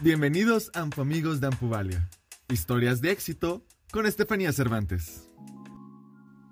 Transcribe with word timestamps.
Bienvenidos 0.00 0.70
a 0.74 0.88
Amigos 0.96 1.40
de 1.40 1.48
Ampuvalia. 1.48 2.08
Historias 2.48 3.00
de 3.00 3.10
éxito 3.10 3.64
con 3.92 4.06
Estefanía 4.06 4.52
Cervantes. 4.52 5.28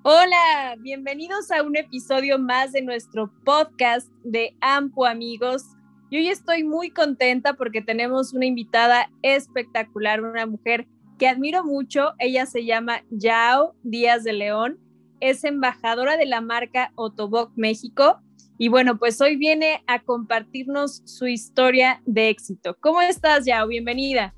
Hola, 0.03 0.75
bienvenidos 0.81 1.53
a 1.53 1.63
un 1.63 1.77
episodio 1.77 2.41
más 2.41 2.73
de 2.73 2.83
nuestro 2.83 3.33
podcast 3.45 4.11
de 4.25 4.57
Ampu 4.61 5.07
Amigos. 5.07 5.63
Y 6.11 6.17
hoy 6.17 6.29
estoy 6.29 6.65
muy 6.65 6.91
contenta 6.91 7.55
porque 7.55 7.83
tenemos 7.83 8.35
una 8.35 8.47
invitada 8.47 9.13
espectacular, 9.23 10.23
una 10.23 10.47
mujer 10.47 10.89
que 11.17 11.29
admiro 11.29 11.63
mucho. 11.63 12.15
Ella 12.19 12.47
se 12.47 12.65
llama 12.65 13.05
Yao 13.11 13.77
Díaz 13.85 14.25
de 14.25 14.33
León, 14.33 14.81
es 15.21 15.45
embajadora 15.45 16.17
de 16.17 16.27
la 16.27 16.41
marca 16.41 16.91
Otoboc 16.97 17.53
México 17.55 18.21
y 18.59 18.69
bueno, 18.69 18.99
pues 18.99 19.21
hoy 19.21 19.37
viene 19.37 19.83
a 19.87 20.03
compartirnos 20.03 21.03
su 21.05 21.27
historia 21.27 22.01
de 22.07 22.31
éxito. 22.31 22.77
¿Cómo 22.81 23.03
estás, 23.03 23.45
Yao? 23.45 23.67
Bienvenida. 23.67 24.35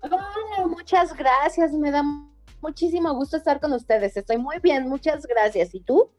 Hola, 0.00 0.26
muchas 0.66 1.14
gracias. 1.14 1.72
Me 1.72 1.90
da 1.90 2.02
muchísimo 2.62 3.12
gusto 3.14 3.36
estar 3.36 3.60
con 3.60 3.72
ustedes. 3.72 4.16
Estoy 4.16 4.38
muy 4.38 4.56
bien, 4.62 4.88
muchas 4.88 5.26
gracias. 5.26 5.74
¿Y 5.74 5.80
tú? 5.80 6.10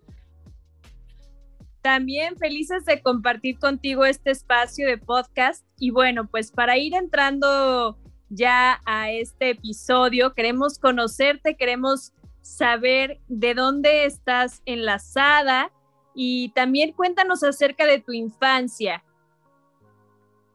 También 1.81 2.37
felices 2.37 2.85
de 2.85 3.01
compartir 3.01 3.57
contigo 3.57 4.05
este 4.05 4.29
espacio 4.31 4.87
de 4.87 4.97
podcast. 4.97 5.65
Y 5.79 5.89
bueno, 5.89 6.27
pues 6.27 6.51
para 6.51 6.77
ir 6.77 6.93
entrando 6.93 7.97
ya 8.29 8.81
a 8.85 9.09
este 9.09 9.51
episodio, 9.51 10.33
queremos 10.33 10.77
conocerte, 10.77 11.55
queremos 11.55 12.13
saber 12.41 13.19
de 13.27 13.53
dónde 13.55 14.05
estás 14.05 14.61
enlazada 14.65 15.71
y 16.19 16.49
también 16.49 16.93
cuéntanos 16.93 17.43
acerca 17.43 17.85
de 17.85 17.99
tu 17.99 18.11
infancia. 18.11 19.03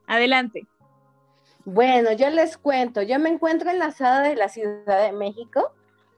Adelante. 0.09 0.67
Bueno, 1.65 2.11
yo 2.11 2.31
les 2.31 2.59
cuento, 2.59 3.01
yo 3.03 3.21
me 3.21 3.29
encuentro 3.29 3.71
enlazada 3.71 4.23
de 4.23 4.35
la 4.35 4.49
Ciudad 4.49 5.05
de 5.05 5.13
México, 5.13 5.71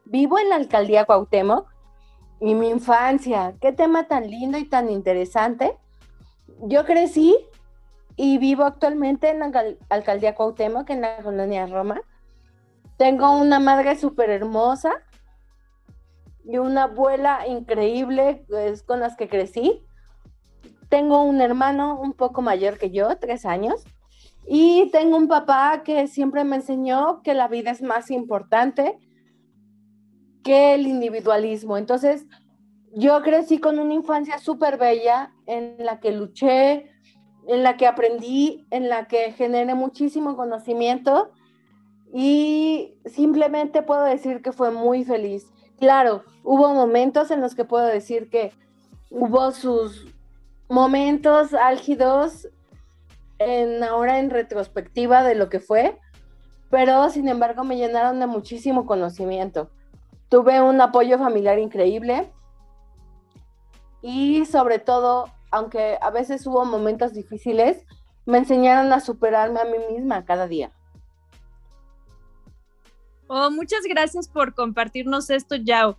vivo 0.07 0.39
en 0.39 0.49
la 0.49 0.57
alcaldía 0.57 1.05
Cuauhtémoc 1.05 1.69
y 2.41 2.55
mi 2.55 2.71
infancia, 2.71 3.55
qué 3.61 3.71
tema 3.71 4.09
tan 4.09 4.31
lindo 4.31 4.57
y 4.57 4.65
tan 4.65 4.89
interesante. 4.89 5.77
Yo 6.61 6.87
crecí 6.87 7.37
y 8.17 8.39
vivo 8.39 8.65
actualmente 8.65 9.29
en 9.29 9.41
la 9.41 9.53
alcaldía 9.91 10.35
Cuauhtémoc, 10.35 10.89
en 10.89 11.03
la 11.03 11.19
colonia 11.19 11.67
Roma. 11.67 12.01
Tengo 12.97 13.39
una 13.39 13.61
madre 13.61 13.95
súper 13.99 14.31
hermosa, 14.31 14.91
y 16.45 16.59
una 16.59 16.85
abuela 16.85 17.47
increíble 17.49 18.45
es 18.49 18.83
con 18.83 19.01
las 19.01 19.17
que 19.17 19.29
crecí. 19.29 19.83
Tengo 20.89 21.23
un 21.23 21.41
hermano 21.41 21.99
un 22.01 22.13
poco 22.13 22.43
mayor 22.43 22.79
que 22.79 22.91
yo, 22.91 23.17
tres 23.19 23.47
años, 23.47 23.85
y 24.47 24.91
tengo 24.93 25.17
un 25.17 25.29
papá 25.29 25.83
que 25.85 26.07
siempre 26.07 26.45
me 26.45 26.57
enseñó 26.57 27.23
que 27.23 27.35
la 27.35 27.49
vida 27.49 27.71
es 27.71 27.83
más 27.83 28.11
importante 28.11 28.99
que 30.43 30.75
el 30.75 30.87
individualismo. 30.87 31.79
Entonces, 31.79 32.27
yo 32.93 33.23
crecí 33.23 33.59
con 33.59 33.79
una 33.79 33.95
infancia 33.95 34.39
súper 34.39 34.77
bella 34.77 35.33
en 35.47 35.77
la 35.79 35.99
que 35.99 36.13
luché, 36.13 36.91
en 37.49 37.63
la 37.63 37.77
que 37.77 37.87
aprendí, 37.87 38.67
en 38.71 38.89
la 38.89 39.07
que 39.07 39.33
generé 39.33 39.75
muchísimo 39.75 40.37
conocimiento 40.37 41.33
y 42.13 42.95
simplemente 43.07 43.83
puedo 43.83 44.05
decir 44.05 44.43
que 44.43 44.53
fue 44.53 44.71
muy 44.71 45.05
feliz. 45.05 45.51
Claro, 45.79 46.25
hubo 46.43 46.73
momentos 46.73 47.31
en 47.31 47.41
los 47.41 47.55
que 47.55 47.65
puedo 47.65 47.87
decir 47.87 48.31
que 48.31 48.53
hubo 49.11 49.51
sus 49.53 50.07
momentos 50.69 51.53
álgidos 51.55 52.49
en 53.39 53.83
ahora 53.83 54.19
en 54.19 54.31
retrospectiva 54.31 55.23
de 55.23 55.35
lo 55.35 55.49
que 55.49 55.61
fue, 55.61 55.99
pero 56.71 57.11
sin 57.11 57.29
embargo 57.29 57.65
me 57.65 57.77
llenaron 57.77 58.21
de 58.21 58.27
muchísimo 58.27 58.87
conocimiento. 58.87 59.71
Tuve 60.29 60.61
un 60.61 60.81
apoyo 60.81 61.19
familiar 61.19 61.59
increíble 61.59 62.33
y 64.01 64.45
sobre 64.47 64.79
todo, 64.79 65.27
aunque 65.51 65.99
a 66.01 66.11
veces 66.11 66.47
hubo 66.47 66.65
momentos 66.65 67.13
difíciles, 67.13 67.85
me 68.27 68.39
enseñaron 68.39 68.93
a 68.93 69.01
superarme 69.01 69.61
a 69.61 69.65
mí 69.65 69.79
misma 69.93 70.25
cada 70.25 70.47
día. 70.47 70.73
Oh, 73.27 73.51
muchas 73.51 73.83
gracias 73.89 74.29
por 74.29 74.55
compartirnos 74.55 75.31
esto, 75.31 75.57
Yao. 75.57 75.97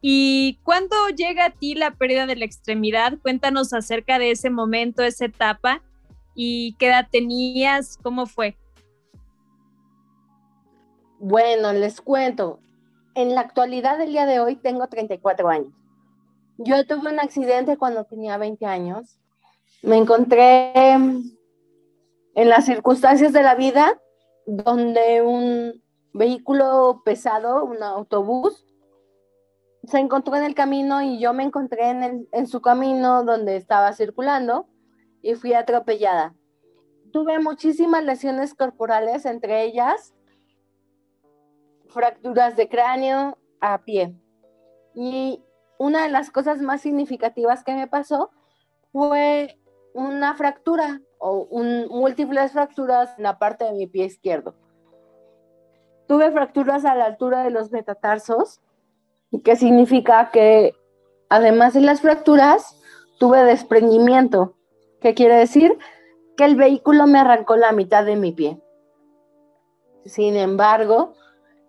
¿Y 0.00 0.58
cuándo 0.64 0.96
llega 1.16 1.46
a 1.46 1.50
ti 1.50 1.74
la 1.74 1.92
pérdida 1.92 2.26
de 2.26 2.36
la 2.36 2.44
extremidad? 2.44 3.18
Cuéntanos 3.22 3.72
acerca 3.72 4.18
de 4.18 4.32
ese 4.32 4.50
momento, 4.50 5.02
esa 5.02 5.26
etapa 5.26 5.82
y 6.34 6.74
qué 6.78 6.88
edad 6.88 7.08
tenías, 7.10 7.98
cómo 8.02 8.26
fue. 8.26 8.56
Bueno, 11.18 11.72
les 11.72 12.00
cuento. 12.00 12.58
En 13.14 13.34
la 13.34 13.42
actualidad 13.42 13.98
del 13.98 14.10
día 14.10 14.26
de 14.26 14.40
hoy 14.40 14.56
tengo 14.56 14.88
34 14.88 15.48
años. 15.48 15.72
Yo 16.58 16.84
tuve 16.86 17.12
un 17.12 17.20
accidente 17.20 17.76
cuando 17.76 18.04
tenía 18.04 18.36
20 18.38 18.66
años. 18.66 19.18
Me 19.82 19.96
encontré 19.96 20.72
en 20.94 21.38
las 22.34 22.64
circunstancias 22.64 23.32
de 23.32 23.42
la 23.42 23.54
vida 23.54 24.00
donde 24.46 25.22
un 25.22 25.81
vehículo 26.12 27.02
pesado, 27.04 27.64
un 27.64 27.82
autobús, 27.82 28.66
se 29.84 29.98
encontró 29.98 30.36
en 30.36 30.44
el 30.44 30.54
camino 30.54 31.02
y 31.02 31.18
yo 31.18 31.32
me 31.32 31.42
encontré 31.42 31.90
en, 31.90 32.28
en 32.30 32.46
su 32.46 32.60
camino 32.60 33.24
donde 33.24 33.56
estaba 33.56 33.92
circulando 33.92 34.66
y 35.22 35.34
fui 35.34 35.54
atropellada. 35.54 36.34
Tuve 37.12 37.38
muchísimas 37.40 38.04
lesiones 38.04 38.54
corporales, 38.54 39.26
entre 39.26 39.64
ellas 39.64 40.14
fracturas 41.92 42.56
de 42.56 42.68
cráneo 42.68 43.38
a 43.60 43.82
pie. 43.84 44.14
Y 44.94 45.42
una 45.78 46.02
de 46.02 46.08
las 46.08 46.30
cosas 46.30 46.60
más 46.60 46.80
significativas 46.80 47.62
que 47.64 47.74
me 47.74 47.86
pasó 47.86 48.30
fue 48.92 49.58
una 49.94 50.34
fractura 50.34 51.00
o 51.18 51.46
un, 51.50 51.86
múltiples 51.88 52.52
fracturas 52.52 53.16
en 53.18 53.24
la 53.24 53.38
parte 53.38 53.64
de 53.64 53.72
mi 53.72 53.86
pie 53.86 54.06
izquierdo. 54.06 54.54
Tuve 56.12 56.30
fracturas 56.30 56.84
a 56.84 56.94
la 56.94 57.06
altura 57.06 57.42
de 57.42 57.48
los 57.48 57.72
metatarsos, 57.72 58.60
que 59.42 59.56
significa 59.56 60.30
que 60.30 60.74
además 61.30 61.72
de 61.72 61.80
las 61.80 62.02
fracturas, 62.02 62.78
tuve 63.18 63.42
desprendimiento, 63.44 64.54
que 65.00 65.14
quiere 65.14 65.36
decir 65.36 65.78
que 66.36 66.44
el 66.44 66.54
vehículo 66.54 67.06
me 67.06 67.18
arrancó 67.18 67.56
la 67.56 67.72
mitad 67.72 68.04
de 68.04 68.16
mi 68.16 68.30
pie. 68.30 68.60
Sin 70.04 70.36
embargo, 70.36 71.14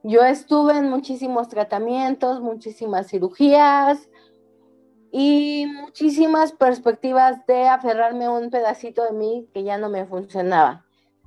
yo 0.04 0.26
estuve 0.26 0.78
en 0.78 0.90
muchísimos 0.90 1.48
tratamientos, 1.48 2.42
muchísimas 2.42 3.08
cirugías 3.08 4.10
y 5.10 5.68
muchísimas 5.68 6.52
perspectivas 6.52 7.46
de 7.46 7.70
aferrarme 7.70 8.26
a 8.26 8.32
un 8.32 8.50
pedacito 8.50 9.06
de 9.06 9.14
mí 9.14 9.48
que 9.54 9.64
ya 9.64 9.78
no 9.78 9.88
me 9.88 10.06
funcionaba. 10.06 10.83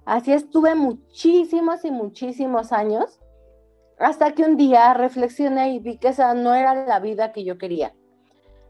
Así 0.07 0.33
estuve 0.33 0.77
muchísimos 0.77 1.85
y 1.85 1.91
muchísimos 1.91 2.73
años 2.73 3.21
hasta 3.99 4.33
que 4.33 4.45
un 4.45 4.57
día 4.57 4.95
reflexioné 4.95 5.73
y 5.73 5.81
vi 5.81 5.99
que 5.99 6.09
esa 6.09 6.33
no 6.33 6.55
era 6.55 6.75
la 6.87 7.01
vida 7.01 7.33
que 7.33 7.45
yo 7.45 7.59
quería. 7.59 7.93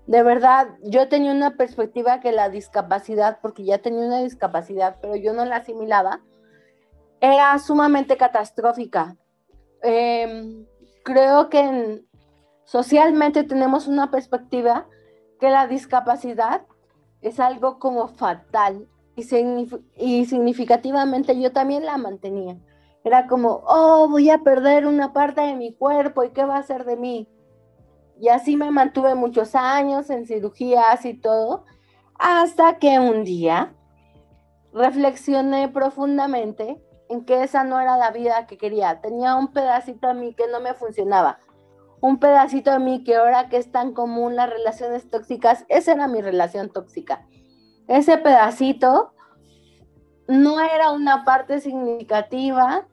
De 0.06 0.22
verdad, 0.22 0.68
yo 0.82 1.08
tenía 1.08 1.32
una 1.32 1.56
perspectiva 1.56 2.20
que 2.20 2.32
la 2.32 2.48
discapacidad, 2.48 3.40
porque 3.42 3.64
ya 3.64 3.78
tenía 3.78 4.06
una 4.06 4.22
discapacidad, 4.22 4.96
pero 5.02 5.16
yo 5.16 5.34
no 5.34 5.44
la 5.44 5.56
asimilaba, 5.56 6.20
era 7.20 7.58
sumamente 7.58 8.16
catastrófica. 8.16 9.16
Em, 9.82 10.64
creo 11.04 11.50
que 11.50 12.02
socialmente 12.64 13.44
tenemos 13.44 13.88
una 13.88 14.10
perspectiva 14.10 14.86
que 15.38 15.50
la 15.50 15.66
discapacidad 15.66 16.62
es 17.20 17.40
algo 17.40 17.78
como 17.78 18.08
fatal, 18.08 18.88
y, 19.16 20.26
significativamente 20.26 21.40
yo 21.40 21.50
también 21.52 21.86
la 21.86 21.96
mantenía. 21.96 22.58
Era 23.02 23.26
como, 23.26 23.62
oh, 23.66 24.08
voy 24.08 24.30
a 24.30 24.38
perder 24.38 24.86
una 24.86 25.12
parte 25.12 25.40
de 25.40 25.54
mi 25.54 25.74
cuerpo 25.74 26.24
y 26.24 26.30
qué 26.30 26.44
va 26.44 26.56
a 26.56 26.60
hacer 26.60 26.84
de 26.84 26.96
mí. 26.96 27.28
Y 28.20 28.28
así 28.28 28.56
me 28.56 28.70
mantuve 28.70 29.14
muchos 29.14 29.54
años 29.54 30.10
en 30.10 30.26
cirugías 30.26 31.04
y 31.04 31.14
todo, 31.14 31.64
hasta 32.18 32.78
que 32.78 32.98
un 32.98 33.24
día 33.24 33.74
reflexioné 34.72 35.68
profundamente 35.68 36.82
en 37.08 37.24
que 37.24 37.42
esa 37.42 37.64
no 37.64 37.80
era 37.80 37.96
la 37.96 38.10
vida 38.10 38.46
que 38.46 38.58
quería. 38.58 39.00
Tenía 39.00 39.36
un 39.36 39.52
pedacito 39.52 40.08
de 40.08 40.14
mí 40.14 40.34
que 40.34 40.48
no 40.48 40.60
me 40.60 40.74
funcionaba. 40.74 41.38
Un 42.00 42.18
pedacito 42.18 42.70
de 42.72 42.80
mí 42.80 43.04
que 43.04 43.16
ahora 43.16 43.48
que 43.48 43.56
es 43.56 43.70
tan 43.70 43.92
común 43.92 44.36
las 44.36 44.50
relaciones 44.50 45.08
tóxicas, 45.08 45.64
esa 45.68 45.92
era 45.92 46.08
mi 46.08 46.20
relación 46.20 46.70
tóxica 46.70 47.26
ese 47.88 48.18
pedacito 48.18 49.12
no 50.28 50.60
era 50.60 50.90
una 50.90 51.24
parte 51.24 51.60
significativa 51.60 52.86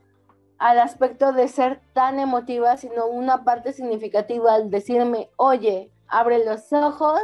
al 0.59 0.79
aspecto 0.79 1.33
de 1.33 1.47
ser 1.47 1.81
tan 1.93 2.19
emotiva, 2.19 2.77
sino 2.77 3.07
una 3.07 3.43
parte 3.43 3.73
significativa 3.73 4.53
al 4.53 4.69
decirme, 4.69 5.29
oye, 5.35 5.91
abre 6.07 6.45
los 6.45 6.71
ojos 6.71 7.19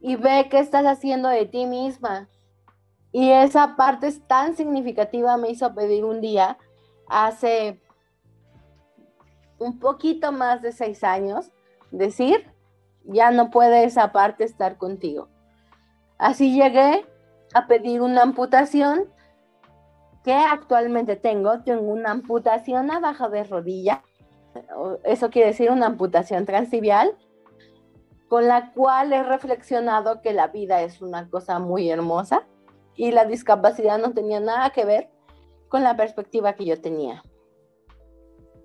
y 0.00 0.16
ve 0.16 0.48
qué 0.50 0.58
estás 0.58 0.86
haciendo 0.86 1.28
de 1.28 1.46
ti 1.46 1.66
misma. 1.66 2.28
Y 3.12 3.30
esa 3.30 3.76
parte 3.76 4.10
tan 4.26 4.56
significativa 4.56 5.36
me 5.36 5.50
hizo 5.50 5.74
pedir 5.74 6.04
un 6.04 6.20
día, 6.20 6.58
hace 7.08 7.80
un 9.58 9.78
poquito 9.78 10.32
más 10.32 10.62
de 10.62 10.72
seis 10.72 11.04
años, 11.04 11.50
decir, 11.90 12.50
ya 13.04 13.30
no 13.30 13.50
puede 13.50 13.84
esa 13.84 14.12
parte 14.12 14.44
estar 14.44 14.76
contigo. 14.76 15.28
Así 16.18 16.54
llegué 16.54 17.06
a 17.54 17.66
pedir 17.66 18.00
una 18.00 18.22
amputación 18.22 19.08
que 20.24 20.34
actualmente 20.34 21.16
tengo. 21.16 21.60
Tengo 21.62 21.92
una 21.92 22.10
amputación 22.10 22.90
abajo 22.90 23.30
de 23.30 23.44
rodilla. 23.44 24.02
Eso 25.04 25.30
quiere 25.30 25.48
decir 25.48 25.70
una 25.70 25.86
amputación 25.86 26.44
transtibial, 26.44 27.16
con 28.28 28.48
la 28.48 28.72
cual 28.72 29.12
he 29.12 29.22
reflexionado 29.22 30.20
que 30.20 30.32
la 30.32 30.48
vida 30.48 30.82
es 30.82 31.00
una 31.00 31.30
cosa 31.30 31.58
muy 31.60 31.88
hermosa 31.88 32.46
y 32.96 33.12
la 33.12 33.24
discapacidad 33.24 33.98
no 33.98 34.12
tenía 34.12 34.40
nada 34.40 34.70
que 34.70 34.84
ver 34.84 35.08
con 35.68 35.84
la 35.84 35.96
perspectiva 35.96 36.54
que 36.54 36.64
yo 36.64 36.80
tenía. 36.80 37.22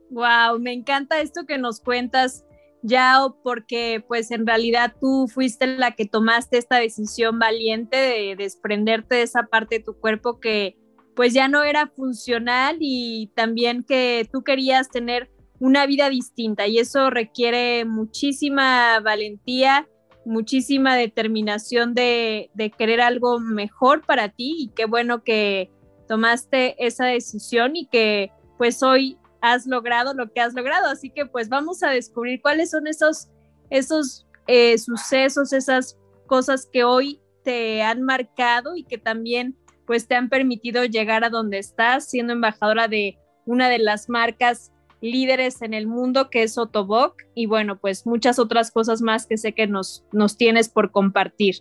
Wow, 0.09 0.59
me 0.59 0.73
encanta 0.73 1.19
esto 1.21 1.45
que 1.45 1.57
nos 1.57 1.79
cuentas, 1.79 2.45
Yao, 2.83 3.37
porque 3.43 4.03
pues 4.07 4.29
en 4.31 4.45
realidad 4.45 4.93
tú 4.99 5.27
fuiste 5.27 5.65
la 5.65 5.91
que 5.91 6.05
tomaste 6.05 6.57
esta 6.57 6.77
decisión 6.77 7.39
valiente 7.39 7.97
de 7.97 8.35
desprenderte 8.35 9.15
de 9.15 9.21
esa 9.23 9.43
parte 9.43 9.79
de 9.79 9.83
tu 9.83 9.97
cuerpo 9.97 10.39
que 10.39 10.77
pues 11.15 11.33
ya 11.33 11.47
no 11.47 11.63
era 11.63 11.87
funcional 11.87 12.77
y 12.79 13.31
también 13.35 13.83
que 13.83 14.27
tú 14.31 14.43
querías 14.43 14.89
tener 14.89 15.31
una 15.59 15.85
vida 15.85 16.09
distinta. 16.09 16.67
Y 16.67 16.79
eso 16.79 17.09
requiere 17.09 17.85
muchísima 17.85 18.99
valentía, 18.99 19.87
muchísima 20.25 20.95
determinación 20.95 21.93
de, 21.93 22.49
de 22.53 22.71
querer 22.71 22.99
algo 22.99 23.39
mejor 23.39 24.01
para 24.05 24.29
ti. 24.29 24.55
Y 24.57 24.71
qué 24.75 24.85
bueno 24.85 25.23
que 25.23 25.71
tomaste 26.07 26.75
esa 26.85 27.05
decisión 27.05 27.75
y 27.75 27.87
que 27.87 28.31
pues 28.57 28.83
hoy 28.83 29.17
has 29.43 29.67
logrado 29.67 30.13
lo 30.13 30.31
que 30.31 30.39
has 30.39 30.53
logrado. 30.53 30.87
Así 30.87 31.09
que 31.09 31.25
pues 31.25 31.49
vamos 31.49 31.83
a 31.83 31.89
descubrir 31.89 32.41
cuáles 32.41 32.71
son 32.71 32.87
esos, 32.87 33.27
esos 33.69 34.25
eh, 34.47 34.77
sucesos, 34.77 35.51
esas 35.51 35.99
cosas 36.27 36.67
que 36.71 36.85
hoy 36.85 37.19
te 37.43 37.83
han 37.83 38.01
marcado 38.01 38.77
y 38.77 38.85
que 38.85 38.97
también 38.97 39.57
pues 39.85 40.07
te 40.07 40.15
han 40.15 40.29
permitido 40.29 40.85
llegar 40.85 41.25
a 41.25 41.29
donde 41.29 41.59
estás, 41.59 42.09
siendo 42.09 42.31
embajadora 42.31 42.87
de 42.87 43.17
una 43.45 43.67
de 43.67 43.79
las 43.79 44.07
marcas 44.07 44.71
líderes 45.01 45.61
en 45.61 45.73
el 45.73 45.87
mundo 45.87 46.29
que 46.29 46.43
es 46.43 46.57
Otobok 46.57 47.21
y 47.35 47.45
bueno, 47.45 47.77
pues 47.77 48.05
muchas 48.05 48.39
otras 48.39 48.71
cosas 48.71 49.01
más 49.01 49.27
que 49.27 49.37
sé 49.37 49.51
que 49.51 49.67
nos, 49.67 50.05
nos 50.13 50.37
tienes 50.37 50.69
por 50.69 50.91
compartir. 50.91 51.55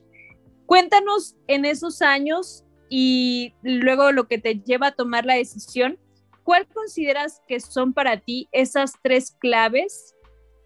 Cuéntanos 0.66 1.34
en 1.48 1.64
esos 1.64 2.00
años 2.00 2.64
y 2.88 3.54
luego 3.64 4.12
lo 4.12 4.28
que 4.28 4.38
te 4.38 4.60
lleva 4.60 4.88
a 4.88 4.94
tomar 4.94 5.26
la 5.26 5.34
decisión 5.34 5.98
¿cuál 6.42 6.66
consideras 6.66 7.40
que 7.46 7.60
son 7.60 7.92
para 7.92 8.18
ti 8.18 8.48
esas 8.52 8.94
tres 9.02 9.30
claves 9.38 10.14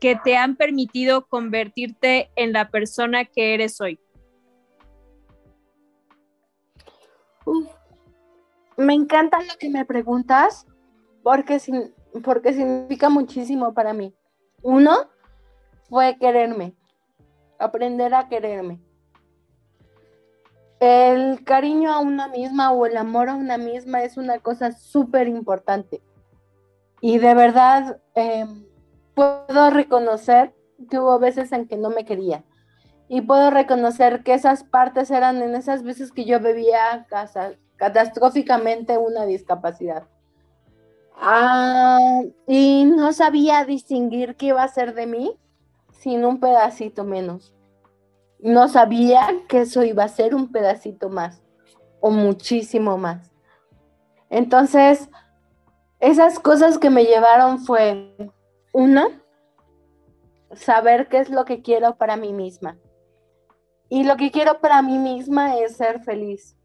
que 0.00 0.16
te 0.16 0.36
han 0.36 0.56
permitido 0.56 1.26
convertirte 1.26 2.30
en 2.36 2.52
la 2.52 2.70
persona 2.70 3.24
que 3.24 3.54
eres 3.54 3.80
hoy? 3.80 3.98
me 8.76 8.92
encanta 8.92 9.40
lo 9.40 9.56
que 9.58 9.70
me 9.70 9.84
preguntas 9.84 10.66
porque, 11.22 11.60
porque 12.24 12.52
significa 12.52 13.08
muchísimo 13.08 13.72
para 13.72 13.92
mí. 13.92 14.12
Uno 14.62 15.08
fue 15.88 16.18
quererme, 16.18 16.74
aprender 17.58 18.12
a 18.14 18.28
quererme 18.28 18.80
el 20.80 21.42
cariño 21.44 21.92
a 21.92 22.00
una 22.00 22.28
misma 22.28 22.72
o 22.72 22.86
el 22.86 22.96
amor 22.96 23.28
a 23.28 23.34
una 23.34 23.56
misma 23.56 24.02
es 24.02 24.16
una 24.16 24.38
cosa 24.38 24.72
súper 24.72 25.28
importante. 25.28 26.02
Y 27.00 27.18
de 27.18 27.34
verdad 27.34 28.00
em, 28.14 28.66
puedo 29.14 29.70
reconocer 29.70 30.54
que 30.90 30.98
hubo 30.98 31.18
veces 31.18 31.52
en 31.52 31.66
que 31.66 31.76
no 31.76 31.90
me 31.90 32.04
quería. 32.04 32.44
Y 33.08 33.22
puedo 33.22 33.50
reconocer 33.50 34.22
que 34.22 34.34
esas 34.34 34.64
partes 34.64 35.10
eran 35.10 35.40
en 35.40 35.54
esas 35.54 35.82
veces 35.82 36.12
que 36.12 36.24
yo 36.24 36.40
bebía 36.40 37.06
catastróficamente 37.76 38.98
una 38.98 39.24
discapacidad. 39.24 40.04
Ah, 41.18 42.20
y 42.46 42.84
no 42.84 43.12
sabía 43.12 43.64
distinguir 43.64 44.36
qué 44.36 44.46
iba 44.46 44.62
a 44.62 44.68
ser 44.68 44.94
de 44.94 45.06
mí 45.06 45.38
sin 45.92 46.24
un 46.24 46.40
pedacito 46.40 47.04
menos 47.04 47.55
no 48.38 48.68
sabía 48.68 49.28
que 49.48 49.62
eso 49.62 49.82
iba 49.82 50.04
a 50.04 50.08
ser 50.08 50.34
un 50.34 50.52
pedacito 50.52 51.08
más 51.08 51.42
o 52.00 52.10
muchísimo 52.10 52.98
más. 52.98 53.30
Entonces, 54.28 55.08
esas 56.00 56.38
cosas 56.38 56.78
que 56.78 56.90
me 56.90 57.04
llevaron 57.04 57.60
fue, 57.60 58.14
una, 58.72 59.08
saber 60.52 61.08
qué 61.08 61.18
es 61.18 61.30
lo 61.30 61.44
que 61.44 61.62
quiero 61.62 61.96
para 61.96 62.16
mí 62.16 62.32
misma. 62.32 62.78
Y 63.88 64.04
lo 64.04 64.16
que 64.16 64.30
quiero 64.30 64.60
para 64.60 64.82
mí 64.82 64.98
misma 64.98 65.58
es 65.58 65.76
ser 65.76 66.02
feliz. 66.02 66.56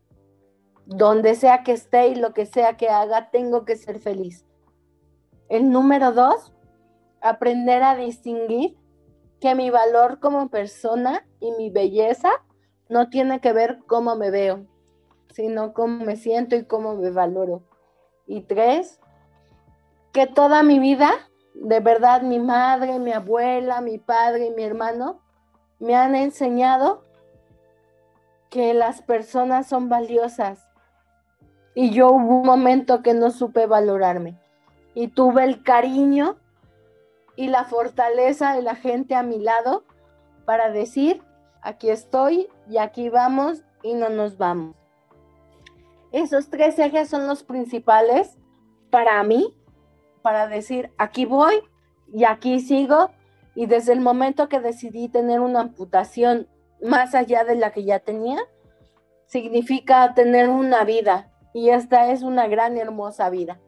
Donde 0.86 1.36
sea 1.36 1.64
que 1.64 1.72
esté 1.72 2.10
y 2.10 2.16
lo 2.16 2.34
que 2.34 2.46
sea 2.46 2.76
que 2.78 2.90
haga, 2.90 3.30
tengo 3.30 3.64
que 3.64 3.76
ser 3.76 4.00
feliz. 4.00 4.46
El 5.48 5.72
número 5.72 6.12
dos, 6.12 6.54
aprender 7.22 7.84
a 7.84 7.96
distinguir 7.96 8.78
que 9.42 9.56
mi 9.56 9.72
valor 9.72 10.20
como 10.20 10.50
persona 10.50 11.26
y 11.40 11.52
mi 11.54 11.72
belleza 11.72 12.30
no 12.90 13.10
tiene 13.10 13.42
que 13.42 13.52
ver 13.54 13.80
cómo 13.88 14.16
me 14.16 14.30
veo, 14.30 14.68
sino 15.34 15.74
cómo 15.74 16.06
me 16.06 16.16
siento 16.16 16.56
y 16.56 16.64
cómo 16.64 16.96
me 16.96 17.10
valoro. 17.10 17.64
Y 18.28 18.42
tres, 18.42 19.02
que 20.14 20.28
toda 20.28 20.62
mi 20.62 20.78
vida, 20.78 21.10
de 21.56 21.80
verdad, 21.80 22.22
mi 22.22 22.40
madre, 22.40 23.00
mi 23.00 23.12
abuela, 23.12 23.82
mi 23.82 23.98
padre 23.98 24.46
y 24.46 24.52
mi 24.52 24.64
hermano 24.64 25.22
me 25.80 25.96
han 25.96 26.16
enseñado 26.16 27.04
que 28.52 28.76
las 28.76 29.02
personas 29.02 29.68
son 29.68 29.90
valiosas. 29.90 30.68
Y 31.74 31.90
yo 31.90 32.12
hubo 32.12 32.42
un 32.42 32.46
momento 32.46 33.02
que 33.02 33.16
no 33.16 33.32
supe 33.32 33.66
valorarme. 33.66 34.38
Y 34.94 35.08
tuve 35.08 35.46
el 35.46 35.64
cariño 35.64 36.38
y 37.42 37.48
la 37.48 37.64
fortaleza 37.64 38.54
de 38.54 38.62
la 38.62 38.76
gente 38.76 39.16
a 39.16 39.24
mi 39.24 39.40
lado 39.40 39.84
para 40.46 40.70
decir, 40.70 41.24
aquí 41.64 41.90
estoy 41.90 42.48
y 42.70 42.78
aquí 42.78 43.10
vamos 43.10 43.64
y 43.82 43.96
no 43.96 44.10
nos 44.10 44.38
vamos. 44.38 44.76
Esos 46.12 46.52
tres 46.52 46.78
ejes 46.78 47.10
son 47.10 47.26
los 47.26 47.42
principales 47.42 48.38
para 48.92 49.24
mí, 49.24 49.58
para 50.22 50.46
decir, 50.46 50.92
aquí 51.00 51.26
voy 51.26 51.56
y 52.14 52.26
aquí 52.26 52.60
sigo. 52.60 53.10
Y 53.56 53.66
desde 53.66 53.94
el 53.94 54.02
momento 54.02 54.48
que 54.48 54.60
decidí 54.60 55.10
tener 55.10 55.40
una 55.40 55.62
amputación 55.62 56.48
más 56.80 57.16
allá 57.16 57.44
de 57.44 57.56
la 57.56 57.72
que 57.72 57.86
ya 57.86 57.98
tenía, 57.98 58.38
significa 59.26 60.14
tener 60.14 60.48
una 60.48 60.84
vida. 60.84 61.32
Y 61.56 61.70
esta 61.70 62.12
es 62.12 62.22
una 62.22 62.48
gran, 62.48 62.78
hermosa 62.78 63.32
vida. 63.32 63.60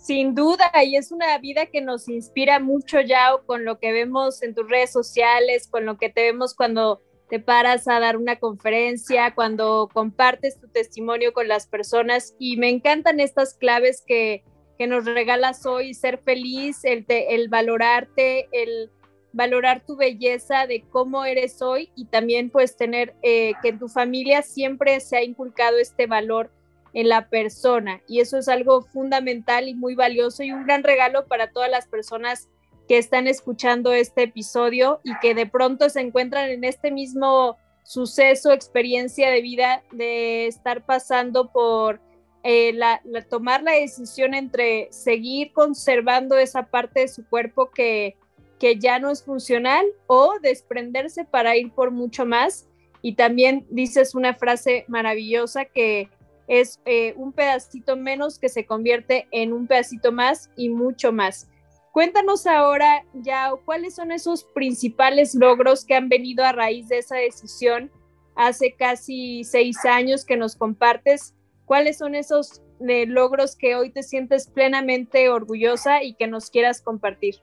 Sin 0.00 0.34
duda, 0.34 0.70
y 0.82 0.96
es 0.96 1.12
una 1.12 1.36
vida 1.36 1.66
que 1.66 1.82
nos 1.82 2.08
inspira 2.08 2.58
mucho, 2.58 3.02
ya 3.02 3.32
con 3.44 3.66
lo 3.66 3.78
que 3.78 3.92
vemos 3.92 4.42
en 4.42 4.54
tus 4.54 4.66
redes 4.66 4.90
sociales, 4.90 5.68
con 5.68 5.84
lo 5.84 5.98
que 5.98 6.08
te 6.08 6.22
vemos 6.22 6.54
cuando 6.54 7.02
te 7.28 7.38
paras 7.38 7.86
a 7.86 8.00
dar 8.00 8.16
una 8.16 8.36
conferencia, 8.36 9.34
cuando 9.34 9.90
compartes 9.92 10.58
tu 10.58 10.68
testimonio 10.68 11.34
con 11.34 11.48
las 11.48 11.66
personas. 11.66 12.34
Y 12.38 12.56
me 12.56 12.70
encantan 12.70 13.20
estas 13.20 13.52
claves 13.52 14.02
que, 14.06 14.42
que 14.78 14.86
nos 14.86 15.04
regalas 15.04 15.66
hoy, 15.66 15.92
ser 15.92 16.18
feliz, 16.18 16.82
el, 16.84 17.04
el 17.06 17.50
valorarte, 17.50 18.48
el 18.52 18.90
valorar 19.34 19.84
tu 19.84 19.96
belleza 19.96 20.66
de 20.66 20.82
cómo 20.90 21.26
eres 21.26 21.60
hoy 21.60 21.92
y 21.94 22.06
también 22.06 22.48
pues 22.48 22.74
tener 22.74 23.14
eh, 23.22 23.52
que 23.62 23.74
tu 23.74 23.86
familia 23.88 24.40
siempre 24.40 24.98
se 25.00 25.18
ha 25.18 25.22
inculcado 25.22 25.76
este 25.76 26.06
valor 26.06 26.50
en 26.92 27.08
la 27.08 27.28
persona 27.28 28.00
y 28.08 28.20
eso 28.20 28.38
es 28.38 28.48
algo 28.48 28.82
fundamental 28.82 29.68
y 29.68 29.74
muy 29.74 29.94
valioso 29.94 30.42
y 30.42 30.52
un 30.52 30.64
gran 30.64 30.82
regalo 30.82 31.26
para 31.26 31.50
todas 31.50 31.70
las 31.70 31.86
personas 31.86 32.48
que 32.88 32.98
están 32.98 33.28
escuchando 33.28 33.92
este 33.92 34.24
episodio 34.24 35.00
y 35.04 35.12
que 35.20 35.34
de 35.34 35.46
pronto 35.46 35.88
se 35.88 36.00
encuentran 36.00 36.50
en 36.50 36.64
este 36.64 36.90
mismo 36.90 37.56
suceso, 37.84 38.52
experiencia 38.52 39.30
de 39.30 39.40
vida 39.42 39.82
de 39.92 40.46
estar 40.46 40.84
pasando 40.84 41.52
por 41.52 42.00
eh, 42.42 42.72
la, 42.72 43.00
tomar 43.28 43.62
la 43.62 43.72
decisión 43.72 44.34
entre 44.34 44.88
seguir 44.90 45.52
conservando 45.52 46.38
esa 46.38 46.66
parte 46.66 47.00
de 47.00 47.08
su 47.08 47.24
cuerpo 47.28 47.70
que, 47.70 48.16
que 48.58 48.78
ya 48.78 48.98
no 48.98 49.10
es 49.10 49.22
funcional 49.22 49.84
o 50.06 50.34
desprenderse 50.40 51.24
para 51.24 51.56
ir 51.56 51.70
por 51.72 51.90
mucho 51.90 52.24
más. 52.24 52.66
Y 53.02 53.14
también 53.14 53.66
dices 53.70 54.14
una 54.14 54.34
frase 54.34 54.84
maravillosa 54.88 55.64
que 55.64 56.08
es 56.50 56.80
eh, 56.84 57.14
un 57.16 57.32
pedacito 57.32 57.96
menos 57.96 58.40
que 58.40 58.48
se 58.48 58.66
convierte 58.66 59.28
en 59.30 59.52
un 59.52 59.68
pedacito 59.68 60.10
más 60.10 60.50
y 60.56 60.68
mucho 60.68 61.12
más. 61.12 61.48
Cuéntanos 61.92 62.44
ahora 62.44 63.04
ya 63.14 63.52
cuáles 63.64 63.94
son 63.94 64.10
esos 64.10 64.42
principales 64.42 65.36
logros 65.36 65.84
que 65.84 65.94
han 65.94 66.08
venido 66.08 66.44
a 66.44 66.50
raíz 66.50 66.88
de 66.88 66.98
esa 66.98 67.16
decisión 67.16 67.92
hace 68.34 68.74
casi 68.74 69.44
seis 69.44 69.84
años 69.84 70.24
que 70.24 70.36
nos 70.36 70.56
compartes. 70.56 71.36
¿Cuáles 71.66 71.98
son 71.98 72.16
esos 72.16 72.62
eh, 72.80 73.06
logros 73.06 73.54
que 73.54 73.76
hoy 73.76 73.90
te 73.90 74.02
sientes 74.02 74.48
plenamente 74.48 75.28
orgullosa 75.28 76.02
y 76.02 76.14
que 76.14 76.26
nos 76.26 76.50
quieras 76.50 76.82
compartir? 76.82 77.36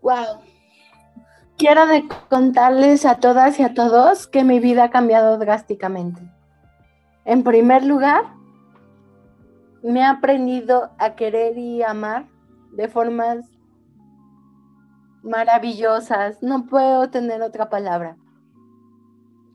Wow. 0.00 0.40
Quiero 1.58 1.82
contarles 2.28 3.04
a 3.04 3.16
todas 3.16 3.58
y 3.58 3.64
a 3.64 3.74
todos 3.74 4.28
que 4.28 4.44
mi 4.44 4.60
vida 4.60 4.84
ha 4.84 4.90
cambiado 4.90 5.38
drásticamente. 5.38 6.22
En 7.24 7.42
primer 7.42 7.84
lugar, 7.84 8.22
me 9.82 9.98
he 9.98 10.04
aprendido 10.04 10.92
a 10.98 11.16
querer 11.16 11.58
y 11.58 11.82
amar 11.82 12.28
de 12.70 12.86
formas 12.86 13.44
maravillosas. 15.24 16.40
No 16.44 16.66
puedo 16.66 17.10
tener 17.10 17.42
otra 17.42 17.68
palabra. 17.68 18.16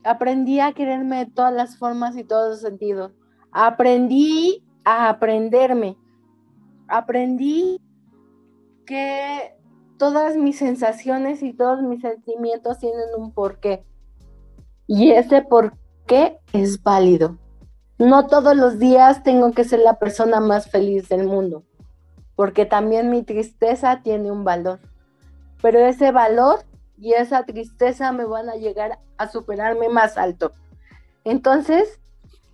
Aprendí 0.04 0.60
a 0.60 0.72
quererme 0.72 1.24
de 1.24 1.30
todas 1.30 1.54
las 1.54 1.78
formas 1.78 2.18
y 2.18 2.24
todos 2.24 2.50
los 2.50 2.60
sentidos. 2.60 3.12
Aprendí 3.50 4.62
a 4.84 5.08
aprenderme. 5.08 5.96
Aprendí 6.86 7.80
que 8.84 9.56
todas 9.98 10.36
mis 10.36 10.58
sensaciones 10.58 11.42
y 11.42 11.52
todos 11.52 11.82
mis 11.82 12.00
sentimientos 12.00 12.78
tienen 12.78 13.06
un 13.16 13.32
porqué. 13.32 13.84
Y 14.86 15.12
ese 15.12 15.42
porqué 15.42 16.38
es 16.52 16.82
válido. 16.82 17.38
No 17.98 18.26
todos 18.26 18.56
los 18.56 18.78
días 18.78 19.22
tengo 19.22 19.52
que 19.52 19.64
ser 19.64 19.80
la 19.80 19.98
persona 19.98 20.40
más 20.40 20.70
feliz 20.70 21.08
del 21.08 21.26
mundo, 21.26 21.64
porque 22.34 22.66
también 22.66 23.10
mi 23.10 23.22
tristeza 23.22 24.00
tiene 24.02 24.30
un 24.30 24.44
valor. 24.44 24.80
Pero 25.62 25.78
ese 25.78 26.10
valor 26.10 26.64
y 26.98 27.12
esa 27.12 27.44
tristeza 27.44 28.12
me 28.12 28.24
van 28.24 28.48
a 28.48 28.56
llegar 28.56 28.98
a 29.16 29.28
superarme 29.28 29.88
más 29.88 30.18
alto. 30.18 30.52
Entonces, 31.24 32.00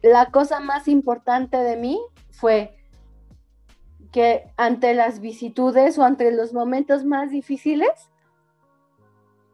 la 0.03 0.31
cosa 0.31 0.61
más 0.61 0.89
importante 0.89 1.57
de 1.57 1.77
mí 1.77 2.01
fue 2.31 2.77
que 4.12 4.50
ante 4.57 4.95
las 4.95 5.21
vicitudes 5.21 5.99
o 5.99 6.05
ante 6.05 6.31
los 6.33 6.52
momentos 6.52 7.05
más 7.05 7.31
difíciles, 7.31 8.11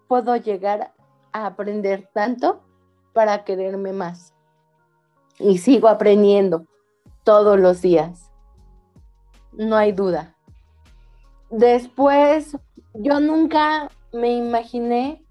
puedo 0.08 0.36
llegar 0.36 0.92
a 1.32 1.46
aprender 1.46 2.08
tanto 2.12 2.62
para 3.12 3.44
quererme 3.44 3.92
más. 3.92 4.34
Y 5.38 5.58
sigo 5.58 5.88
aprendiendo 5.88 6.66
todos 7.24 7.58
los 7.58 7.82
días. 7.82 8.30
No 9.52 9.76
hay 9.76 9.92
duda. 9.92 10.34
Después, 11.50 12.56
yo 12.94 13.20
nunca 13.20 13.90
me 14.12 14.34
imaginé 14.34 15.22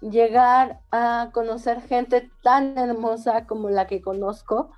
llegar 0.00 0.80
a 0.90 1.30
conocer 1.32 1.80
gente 1.82 2.30
tan 2.42 2.76
hermosa 2.76 3.46
como 3.46 3.70
la 3.70 3.86
que 3.86 4.02
conozco, 4.02 4.70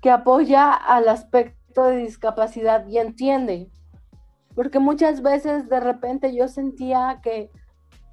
que 0.00 0.10
apoya 0.10 0.72
al 0.72 1.08
aspecto 1.08 1.59
de 1.74 1.96
discapacidad 1.96 2.86
y 2.86 2.98
entiende. 2.98 3.70
Porque 4.54 4.78
muchas 4.78 5.22
veces 5.22 5.68
de 5.68 5.80
repente 5.80 6.34
yo 6.34 6.48
sentía 6.48 7.20
que 7.22 7.50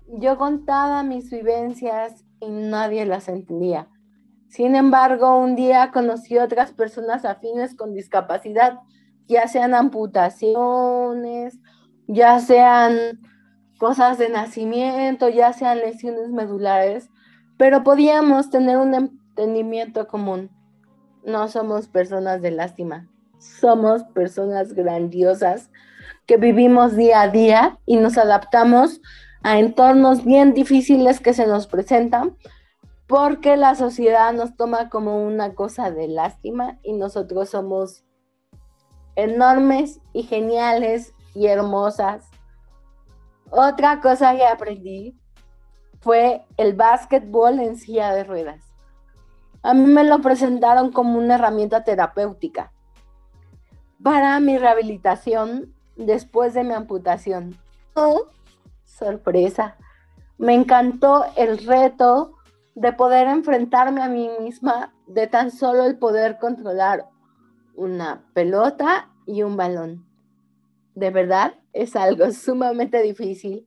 yo 0.07 0.37
contaba 0.37 1.03
mis 1.03 1.29
vivencias 1.29 2.23
y 2.39 2.49
nadie 2.49 3.05
las 3.05 3.27
entendía. 3.27 3.89
Sin 4.47 4.75
embargo, 4.75 5.37
un 5.37 5.55
día 5.55 5.91
conocí 5.91 6.37
otras 6.37 6.71
personas 6.71 7.25
afines 7.25 7.75
con 7.75 7.93
discapacidad, 7.93 8.79
ya 9.27 9.47
sean 9.47 9.73
amputaciones, 9.73 11.59
ya 12.07 12.39
sean 12.39 13.19
cosas 13.77 14.17
de 14.17 14.29
nacimiento, 14.29 15.27
ya 15.27 15.51
sean 15.51 15.79
lesiones 15.79 16.29
medulares, 16.29 17.09
pero 17.57 17.83
podíamos 17.83 18.49
tener 18.49 18.77
un 18.77 18.93
entendimiento 18.93 20.07
común. 20.07 20.49
No 21.25 21.49
somos 21.49 21.87
personas 21.89 22.41
de 22.41 22.51
lástima, 22.51 23.09
somos 23.39 24.03
personas 24.03 24.73
grandiosas 24.73 25.69
que 26.25 26.37
vivimos 26.37 26.95
día 26.95 27.21
a 27.21 27.29
día 27.29 27.79
y 27.85 27.97
nos 27.97 28.17
adaptamos 28.17 29.01
a 29.43 29.59
entornos 29.59 30.25
bien 30.25 30.53
difíciles 30.53 31.19
que 31.19 31.33
se 31.33 31.47
nos 31.47 31.67
presentan 31.67 32.37
porque 33.07 33.55
la 33.55 33.75
sociedad 33.75 34.33
nos 34.33 34.55
toma 34.57 34.89
como 34.89 35.25
una 35.25 35.55
cosa 35.55 35.91
de 35.91 36.09
lástima 36.09 36.77
y 36.83 36.93
nosotros 36.93 37.49
somos 37.49 38.03
enormes 39.15 40.01
y 40.11 40.23
geniales 40.23 41.13
y 41.33 41.47
hermosas. 41.47 42.29
Otra 43.49 44.01
cosa 44.01 44.35
que 44.35 44.45
aprendí 44.45 45.17
fue 46.01 46.45
el 46.57 46.73
básquetbol 46.73 47.59
en 47.61 47.77
silla 47.77 48.13
de 48.13 48.25
ruedas. 48.25 48.65
A 49.63 49.73
mí 49.73 49.85
me 49.85 50.03
lo 50.03 50.19
presentaron 50.19 50.91
como 50.91 51.17
una 51.17 51.35
herramienta 51.35 51.85
terapéutica 51.85 52.73
para 54.03 54.39
mi 54.39 54.57
rehabilitación 54.57 55.73
después 55.95 56.53
de 56.53 56.63
mi 56.63 56.73
amputación. 56.73 57.57
Oh, 57.93 58.27
sorpresa, 58.83 59.77
me 60.37 60.53
encantó 60.53 61.25
el 61.35 61.57
reto 61.65 62.37
de 62.75 62.93
poder 62.93 63.27
enfrentarme 63.27 64.01
a 64.01 64.07
mí 64.07 64.29
misma, 64.39 64.93
de 65.07 65.25
tan 65.27 65.51
solo 65.51 65.85
el 65.85 65.97
poder 65.97 66.37
controlar 66.37 67.07
una 67.75 68.23
pelota 68.33 69.09
y 69.25 69.41
un 69.41 69.57
balón. 69.57 70.05
De 70.93 71.09
verdad, 71.09 71.55
es 71.73 71.95
algo 71.95 72.31
sumamente 72.31 73.01
difícil. 73.01 73.65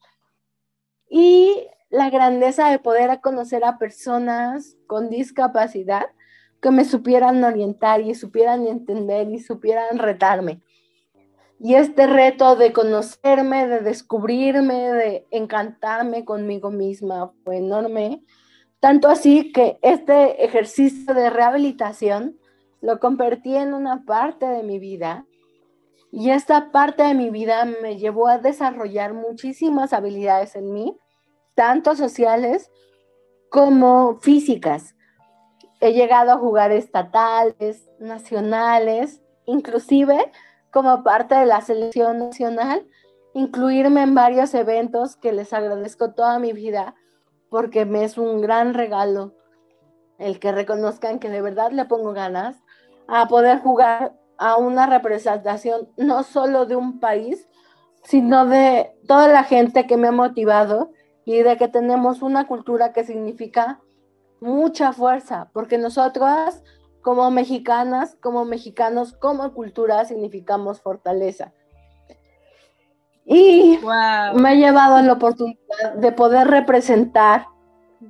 Y 1.09 1.67
la 1.91 2.09
grandeza 2.09 2.71
de 2.71 2.79
poder 2.79 3.21
conocer 3.21 3.65
a 3.65 3.79
personas 3.79 4.77
con 4.87 5.11
discapacidad 5.11 6.07
que 6.61 6.71
me 6.71 6.85
supieran 6.85 7.43
orientar 7.43 8.00
y 8.00 8.14
supieran 8.14 8.67
entender 8.67 9.31
y 9.31 9.38
supieran 9.38 9.99
retarme. 9.99 10.61
Y 11.59 11.75
este 11.75 12.07
reto 12.07 12.57
de 12.57 12.73
conocerme, 12.73 13.67
de 13.67 13.81
descubrirme, 13.81 14.93
de 14.93 15.26
encantarme 15.31 16.25
conmigo 16.25 16.71
misma 16.71 17.33
fue 17.45 17.59
enorme. 17.59 18.25
Tanto 18.79 19.09
así 19.09 19.52
que 19.52 19.79
este 19.83 20.43
ejercicio 20.45 21.12
de 21.12 21.29
rehabilitación 21.29 22.38
lo 22.81 22.99
convertí 22.99 23.57
en 23.57 23.75
una 23.75 24.05
parte 24.05 24.47
de 24.47 24.62
mi 24.62 24.79
vida. 24.79 25.26
Y 26.11 26.31
esta 26.31 26.73
parte 26.73 27.02
de 27.02 27.14
mi 27.14 27.29
vida 27.29 27.67
me 27.67 27.99
llevó 27.99 28.29
a 28.29 28.38
desarrollar 28.38 29.12
muchísimas 29.12 29.93
habilidades 29.93 30.57
en 30.57 30.73
mí, 30.73 30.97
tanto 31.55 31.95
sociales 31.95 32.71
como 33.50 34.19
físicas 34.21 34.95
he 35.81 35.93
llegado 35.93 36.33
a 36.33 36.39
jugar 36.39 36.73
estatales, 36.73 37.89
nacionales, 37.99 39.23
inclusive 39.47 40.31
como 40.71 41.03
parte 41.03 41.35
de 41.35 41.47
la 41.47 41.61
selección 41.63 42.19
nacional, 42.19 42.87
incluirme 43.35 44.03
en 44.03 44.15
varios 44.15 44.55
eventos 44.55 45.17
que 45.17 45.33
les 45.33 45.53
agradezco 45.53 46.13
toda 46.13 46.39
mi 46.39 46.53
vida 46.53 46.95
porque 47.49 47.85
me 47.85 48.05
es 48.05 48.19
un 48.19 48.41
gran 48.41 48.75
regalo 48.75 49.35
el 50.19 50.39
que 50.39 50.53
reconozcan 50.53 51.19
que 51.19 51.31
de 51.31 51.41
verdad 51.41 51.73
le 51.73 51.87
pongo 51.87 52.13
ganas 52.13 52.57
a 53.09 53.27
poder 53.27 53.59
jugar 53.61 54.13
a 54.39 54.57
una 54.57 54.87
representación 54.87 55.89
no 55.97 56.23
solo 56.23 56.67
de 56.67 56.77
un 56.77 57.01
país, 57.01 57.49
sino 58.03 58.47
de 58.47 58.93
toda 59.07 59.29
la 59.29 59.45
gente 59.45 59.87
que 59.87 59.97
me 59.97 60.09
ha 60.09 60.13
motivado 60.13 60.93
y 61.25 61.43
de 61.43 61.57
que 61.57 61.69
tenemos 61.69 62.23
una 62.23 62.47
cultura 62.47 62.93
que 62.93 63.05
significa 63.05 63.81
mucha 64.41 64.93
fuerza, 64.93 65.51
porque 65.53 65.79
nosotras 65.79 66.63
como 67.03 67.31
mexicanas, 67.31 68.17
como 68.21 68.45
mexicanos, 68.45 69.13
como 69.15 69.53
cultura, 69.55 70.05
significamos 70.05 70.81
fortaleza. 70.81 71.53
Y 73.25 73.79
me 74.35 74.49
ha 74.49 74.55
llevado 74.55 75.01
la 75.03 75.13
oportunidad 75.13 75.95
de 75.97 76.13
poder 76.13 76.49
representar 76.49 77.47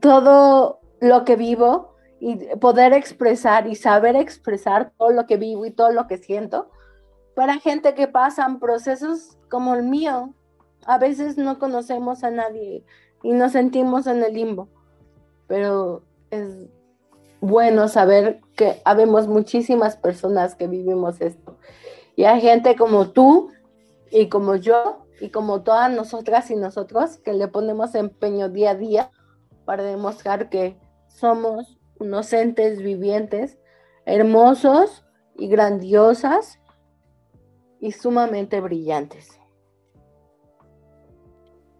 todo 0.00 0.80
lo 1.00 1.24
que 1.24 1.36
vivo 1.36 1.94
y 2.20 2.36
poder 2.56 2.92
expresar 2.92 3.66
y 3.66 3.74
saber 3.74 4.16
expresar 4.16 4.92
todo 4.96 5.10
lo 5.10 5.26
que 5.26 5.36
vivo 5.36 5.66
y 5.66 5.70
todo 5.70 5.90
lo 5.90 6.06
que 6.06 6.18
siento 6.18 6.70
para 7.34 7.58
gente 7.58 7.94
que 7.94 8.08
pasan 8.08 8.60
procesos 8.60 9.38
como 9.48 9.74
el 9.74 9.84
mío. 9.84 10.34
A 10.86 10.98
veces 10.98 11.36
no 11.36 11.58
conocemos 11.58 12.24
a 12.24 12.30
nadie 12.30 12.84
y 13.22 13.32
nos 13.32 13.52
sentimos 13.52 14.06
en 14.06 14.22
el 14.22 14.34
limbo, 14.34 14.68
pero 15.46 16.02
es 16.30 16.68
bueno 17.40 17.88
saber 17.88 18.40
que 18.54 18.80
habemos 18.84 19.26
muchísimas 19.26 19.96
personas 19.96 20.54
que 20.54 20.66
vivimos 20.66 21.20
esto. 21.20 21.58
Y 22.16 22.24
hay 22.24 22.40
gente 22.40 22.76
como 22.76 23.10
tú 23.10 23.50
y 24.10 24.28
como 24.28 24.56
yo 24.56 25.06
y 25.20 25.30
como 25.30 25.62
todas 25.62 25.90
nosotras 25.90 26.50
y 26.50 26.56
nosotros 26.56 27.18
que 27.18 27.32
le 27.32 27.48
ponemos 27.48 27.94
empeño 27.94 28.48
día 28.48 28.70
a 28.70 28.74
día 28.74 29.10
para 29.64 29.82
demostrar 29.82 30.50
que 30.50 30.78
somos 31.08 31.78
unos 31.98 32.32
entes 32.32 32.82
vivientes, 32.82 33.58
hermosos 34.06 35.04
y 35.36 35.48
grandiosas 35.48 36.58
y 37.80 37.92
sumamente 37.92 38.60
brillantes. 38.60 39.39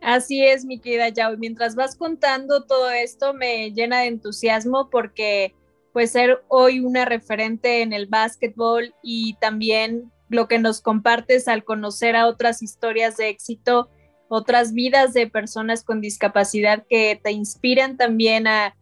Así 0.03 0.45
es, 0.45 0.65
mi 0.65 0.79
querida 0.79 1.09
Yao. 1.11 1.37
Mientras 1.37 1.75
vas 1.75 1.95
contando 1.95 2.65
todo 2.65 2.91
esto, 2.91 3.35
me 3.35 3.71
llena 3.73 4.01
de 4.01 4.07
entusiasmo 4.07 4.89
porque 4.91 5.55
pues 5.93 6.13
ser 6.13 6.43
hoy 6.49 6.81
una 6.81 7.05
referente 7.05 7.83
en 7.83 7.93
el 7.93 8.07
básquetbol 8.07 8.95
y 9.03 9.35
también 9.41 10.11
lo 10.29 10.49
que 10.49 10.59
nos 10.59 10.81
compartes 10.81 11.49
al 11.49 11.65
conocer 11.65 12.17
a 12.17 12.29
otras 12.29 12.63
historias 12.63 13.17
de 13.17 13.29
éxito, 13.29 13.91
otras 14.29 14.73
vidas 14.73 15.13
de 15.13 15.27
personas 15.27 15.83
con 15.83 16.01
discapacidad 16.01 16.85
que 16.89 17.21
te 17.23 17.33
inspiran 17.33 17.97
también 17.97 18.47
a, 18.47 18.75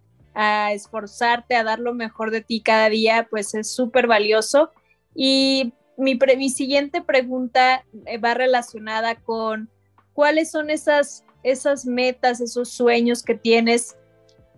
esforzarte, 0.73 1.57
a 1.57 1.65
dar 1.65 1.81
lo 1.81 1.95
mejor 1.95 2.31
de 2.31 2.43
ti 2.43 2.61
cada 2.61 2.89
día, 2.89 3.27
pues 3.29 3.57
es 3.57 3.75
súper 3.75 4.07
valioso. 4.07 4.71
Y 5.13 5.73
mi, 5.97 6.17
mi 6.37 6.49
siguiente 6.49 7.03
pregunta 7.03 7.85
eh, 8.07 8.19
va 8.19 8.35
relacionada 8.35 9.17
con 9.17 9.69
cuáles 10.19 10.51
son 10.51 10.69
esas, 10.69 11.25
esas 11.45 11.87
metas, 11.87 12.41
esos 12.41 12.71
sueños 12.71 13.23
que 13.23 13.37
tienes 13.37 13.97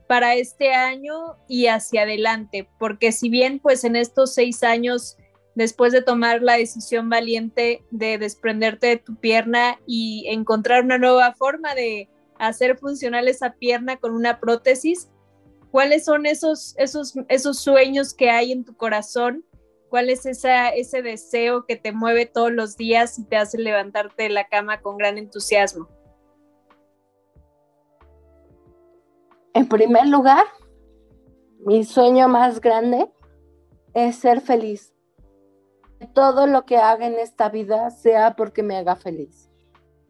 para 0.06 0.34
este 0.34 0.72
año 0.72 1.36
y 1.48 1.66
hacia 1.66 2.04
adelante, 2.04 2.66
porque 2.78 3.12
si 3.12 3.28
bien 3.28 3.58
pues 3.58 3.84
en 3.84 3.94
estos 3.94 4.32
seis 4.32 4.62
años, 4.62 5.18
después 5.54 5.92
de 5.92 6.00
tomar 6.00 6.40
la 6.40 6.56
decisión 6.56 7.10
valiente 7.10 7.84
de 7.90 8.16
desprenderte 8.16 8.86
de 8.86 8.96
tu 8.96 9.16
pierna 9.16 9.78
y 9.86 10.24
encontrar 10.28 10.82
una 10.82 10.96
nueva 10.96 11.34
forma 11.34 11.74
de 11.74 12.08
hacer 12.38 12.78
funcional 12.78 13.28
esa 13.28 13.52
pierna 13.52 13.98
con 13.98 14.14
una 14.14 14.40
prótesis, 14.40 15.10
¿cuáles 15.70 16.06
son 16.06 16.24
esos, 16.24 16.74
esos, 16.78 17.12
esos 17.28 17.60
sueños 17.60 18.14
que 18.14 18.30
hay 18.30 18.52
en 18.52 18.64
tu 18.64 18.74
corazón 18.78 19.44
¿Cuál 19.90 20.08
es 20.08 20.24
ese 20.24 21.02
deseo 21.02 21.66
que 21.66 21.74
te 21.74 21.90
mueve 21.90 22.24
todos 22.24 22.52
los 22.52 22.76
días 22.76 23.18
y 23.18 23.24
te 23.24 23.36
hace 23.36 23.58
levantarte 23.58 24.22
de 24.22 24.28
la 24.28 24.46
cama 24.46 24.80
con 24.80 24.96
gran 24.96 25.18
entusiasmo? 25.18 25.88
En 29.52 29.68
primer 29.68 30.06
lugar, 30.06 30.44
mi 31.66 31.82
sueño 31.84 32.28
más 32.28 32.60
grande 32.60 33.10
es 33.92 34.16
ser 34.16 34.40
feliz. 34.40 34.94
todo 36.14 36.46
lo 36.46 36.64
que 36.64 36.78
haga 36.78 37.06
en 37.06 37.18
esta 37.18 37.50
vida 37.50 37.90
sea 37.90 38.34
porque 38.34 38.62
me 38.62 38.76
haga 38.76 38.96
feliz. 38.96 39.50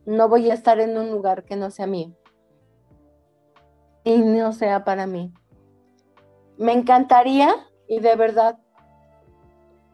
No 0.04 0.28
voy 0.28 0.50
a 0.50 0.54
estar 0.54 0.78
en 0.78 0.96
un 0.96 1.10
lugar 1.10 1.44
que 1.44 1.56
no 1.56 1.70
sea 1.70 1.88
mío 1.88 2.14
y 4.04 4.18
no 4.18 4.52
sea 4.52 4.84
para 4.84 5.06
mí. 5.06 5.32
Me 6.58 6.72
encantaría 6.72 7.52
y 7.88 7.98
de 7.98 8.14
verdad 8.14 8.59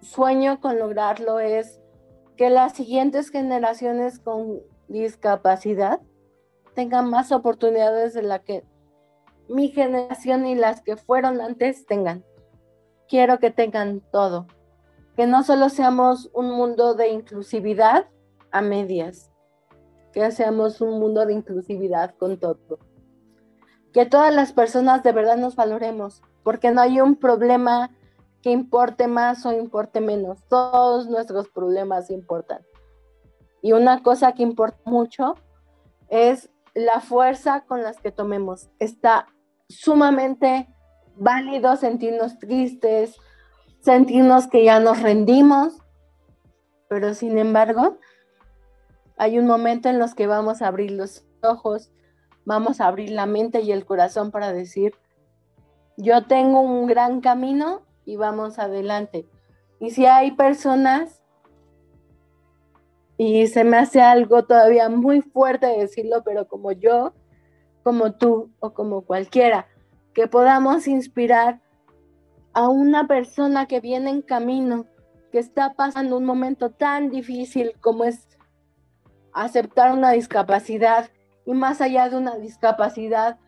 sueño 0.06 0.60
con 0.60 0.78
lograrlo 0.78 1.40
es 1.40 1.80
que 2.36 2.50
las 2.50 2.74
siguientes 2.74 3.30
generaciones 3.30 4.18
con 4.18 4.60
discapacidad 4.88 6.00
tengan 6.74 7.10
más 7.10 7.32
oportunidades 7.32 8.14
de 8.14 8.22
la 8.22 8.38
que 8.40 8.64
mi 9.48 9.68
generación 9.68 10.46
y 10.46 10.54
las 10.54 10.82
que 10.82 10.96
fueron 10.96 11.40
antes 11.40 11.86
tengan. 11.86 12.24
Quiero 13.08 13.38
que 13.38 13.50
tengan 13.50 14.00
todo. 14.12 14.46
Que 15.16 15.26
no 15.26 15.42
solo 15.44 15.68
seamos 15.70 16.30
un 16.34 16.50
mundo 16.50 16.94
de 16.94 17.08
inclusividad 17.08 18.06
a 18.50 18.60
medias, 18.60 19.30
que 20.12 20.30
seamos 20.30 20.80
un 20.80 20.98
mundo 20.98 21.24
de 21.24 21.32
inclusividad 21.32 22.14
con 22.16 22.38
todo. 22.38 22.78
Que 23.92 24.04
todas 24.04 24.34
las 24.34 24.52
personas 24.52 25.02
de 25.02 25.12
verdad 25.12 25.36
nos 25.36 25.56
valoremos, 25.56 26.22
porque 26.42 26.70
no 26.70 26.82
hay 26.82 27.00
un 27.00 27.16
problema 27.16 27.90
que 28.42 28.50
importe 28.50 29.08
más 29.08 29.44
o 29.46 29.52
importe 29.52 30.00
menos. 30.00 30.38
Todos 30.48 31.08
nuestros 31.08 31.48
problemas 31.48 32.10
importan. 32.10 32.60
Y 33.62 33.72
una 33.72 34.02
cosa 34.02 34.32
que 34.32 34.42
importa 34.42 34.78
mucho 34.84 35.34
es 36.08 36.50
la 36.74 37.00
fuerza 37.00 37.64
con 37.66 37.82
las 37.82 37.98
que 38.00 38.12
tomemos. 38.12 38.68
Está 38.78 39.28
sumamente 39.68 40.68
válido 41.16 41.76
sentirnos 41.76 42.38
tristes, 42.38 43.16
sentirnos 43.80 44.46
que 44.46 44.64
ya 44.64 44.78
nos 44.80 45.02
rendimos, 45.02 45.78
pero 46.88 47.14
sin 47.14 47.38
embargo, 47.38 47.98
hay 49.16 49.38
un 49.38 49.46
momento 49.46 49.88
en 49.88 49.98
los 49.98 50.14
que 50.14 50.26
vamos 50.26 50.60
a 50.60 50.68
abrir 50.68 50.90
los 50.90 51.24
ojos, 51.42 51.90
vamos 52.44 52.80
a 52.80 52.86
abrir 52.86 53.10
la 53.10 53.26
mente 53.26 53.62
y 53.62 53.72
el 53.72 53.86
corazón 53.86 54.30
para 54.30 54.52
decir, 54.52 54.94
yo 55.96 56.26
tengo 56.26 56.60
un 56.60 56.86
gran 56.86 57.20
camino 57.20 57.85
y 58.06 58.16
vamos 58.16 58.58
adelante. 58.58 59.26
Y 59.78 59.90
si 59.90 60.06
hay 60.06 60.30
personas, 60.30 61.22
y 63.18 63.46
se 63.46 63.64
me 63.64 63.78
hace 63.78 64.00
algo 64.00 64.44
todavía 64.44 64.88
muy 64.88 65.22
fuerte 65.22 65.66
decirlo, 65.66 66.22
pero 66.24 66.48
como 66.48 66.72
yo, 66.72 67.14
como 67.82 68.12
tú 68.12 68.50
o 68.60 68.72
como 68.72 69.02
cualquiera, 69.02 69.66
que 70.14 70.28
podamos 70.28 70.86
inspirar 70.86 71.60
a 72.52 72.68
una 72.68 73.06
persona 73.06 73.66
que 73.66 73.80
viene 73.80 74.10
en 74.10 74.22
camino, 74.22 74.86
que 75.30 75.38
está 75.38 75.74
pasando 75.74 76.16
un 76.16 76.24
momento 76.24 76.70
tan 76.70 77.10
difícil 77.10 77.74
como 77.80 78.04
es 78.04 78.26
aceptar 79.32 79.92
una 79.92 80.12
discapacidad 80.12 81.10
y 81.44 81.52
más 81.52 81.80
allá 81.80 82.08
de 82.08 82.16
una 82.16 82.36
discapacidad, 82.36 83.38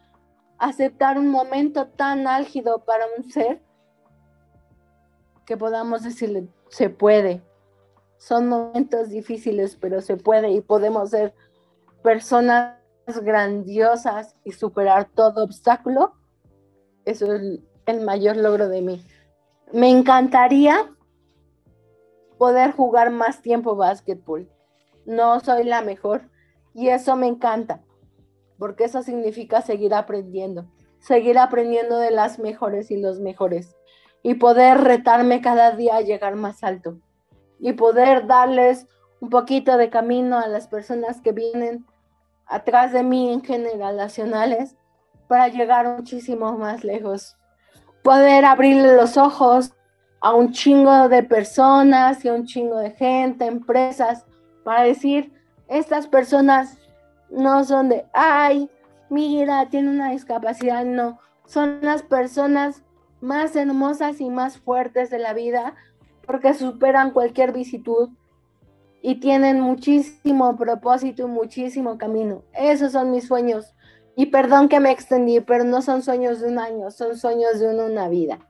aceptar 0.58 1.18
un 1.18 1.28
momento 1.28 1.88
tan 1.88 2.26
álgido 2.26 2.84
para 2.84 3.04
un 3.16 3.30
ser, 3.30 3.62
que 5.48 5.56
podamos 5.56 6.02
decirle, 6.02 6.46
se 6.68 6.90
puede. 6.90 7.42
Son 8.18 8.50
momentos 8.50 9.08
difíciles, 9.08 9.76
pero 9.76 10.02
se 10.02 10.18
puede 10.18 10.50
y 10.50 10.60
podemos 10.60 11.08
ser 11.08 11.32
personas 12.02 12.76
grandiosas 13.06 14.36
y 14.44 14.52
superar 14.52 15.08
todo 15.08 15.42
obstáculo. 15.42 16.12
Eso 17.06 17.32
es 17.32 17.60
el 17.86 18.00
mayor 18.02 18.36
logro 18.36 18.68
de 18.68 18.82
mí. 18.82 19.02
Me 19.72 19.88
encantaría 19.88 20.94
poder 22.36 22.72
jugar 22.72 23.10
más 23.10 23.40
tiempo 23.40 23.74
básquetbol. 23.74 24.50
No 25.06 25.40
soy 25.40 25.64
la 25.64 25.80
mejor 25.80 26.28
y 26.74 26.88
eso 26.88 27.16
me 27.16 27.26
encanta, 27.26 27.82
porque 28.58 28.84
eso 28.84 29.02
significa 29.02 29.62
seguir 29.62 29.94
aprendiendo, 29.94 30.66
seguir 30.98 31.38
aprendiendo 31.38 31.96
de 31.96 32.10
las 32.10 32.38
mejores 32.38 32.90
y 32.90 32.98
los 32.98 33.18
mejores 33.18 33.77
y 34.22 34.34
poder 34.34 34.78
retarme 34.78 35.40
cada 35.40 35.72
día 35.72 35.96
a 35.96 36.00
llegar 36.00 36.36
más 36.36 36.62
alto 36.62 36.98
y 37.58 37.72
poder 37.72 38.26
darles 38.26 38.86
un 39.20 39.30
poquito 39.30 39.76
de 39.76 39.90
camino 39.90 40.38
a 40.38 40.46
las 40.46 40.68
personas 40.68 41.20
que 41.20 41.32
vienen 41.32 41.86
atrás 42.46 42.92
de 42.92 43.02
mí 43.02 43.32
en 43.32 43.42
general 43.42 43.96
nacionales 43.96 44.76
para 45.26 45.48
llegar 45.48 45.96
muchísimo 45.96 46.56
más 46.56 46.84
lejos. 46.84 47.36
Poder 48.02 48.44
abrirle 48.44 48.96
los 48.96 49.16
ojos 49.16 49.74
a 50.20 50.34
un 50.34 50.52
chingo 50.52 51.08
de 51.08 51.22
personas 51.22 52.24
y 52.24 52.28
a 52.28 52.34
un 52.34 52.46
chingo 52.46 52.78
de 52.78 52.92
gente, 52.92 53.46
empresas, 53.46 54.24
para 54.64 54.82
decir, 54.82 55.32
estas 55.68 56.06
personas 56.06 56.78
no 57.30 57.62
son 57.64 57.88
de, 57.88 58.06
ay, 58.12 58.70
mira, 59.10 59.68
tiene 59.68 59.90
una 59.90 60.10
discapacidad, 60.10 60.84
no, 60.84 61.18
son 61.44 61.78
las 61.82 62.02
personas 62.02 62.82
más 63.20 63.56
hermosas 63.56 64.20
y 64.20 64.30
más 64.30 64.58
fuertes 64.58 65.10
de 65.10 65.18
la 65.18 65.32
vida 65.32 65.74
porque 66.26 66.52
superan 66.54 67.12
cualquier 67.12 67.52
visitud 67.52 68.10
y 69.00 69.16
tienen 69.20 69.60
muchísimo 69.60 70.56
propósito 70.56 71.22
y 71.22 71.26
muchísimo 71.26 71.96
camino. 71.96 72.44
Esos 72.52 72.92
son 72.92 73.10
mis 73.10 73.26
sueños. 73.26 73.74
Y 74.16 74.26
perdón 74.26 74.68
que 74.68 74.80
me 74.80 74.90
extendí, 74.90 75.40
pero 75.40 75.64
no 75.64 75.80
son 75.80 76.02
sueños 76.02 76.40
de 76.40 76.48
un 76.48 76.58
año, 76.58 76.90
son 76.90 77.16
sueños 77.16 77.60
de 77.60 77.68
una, 77.68 78.08
vida. 78.08 78.40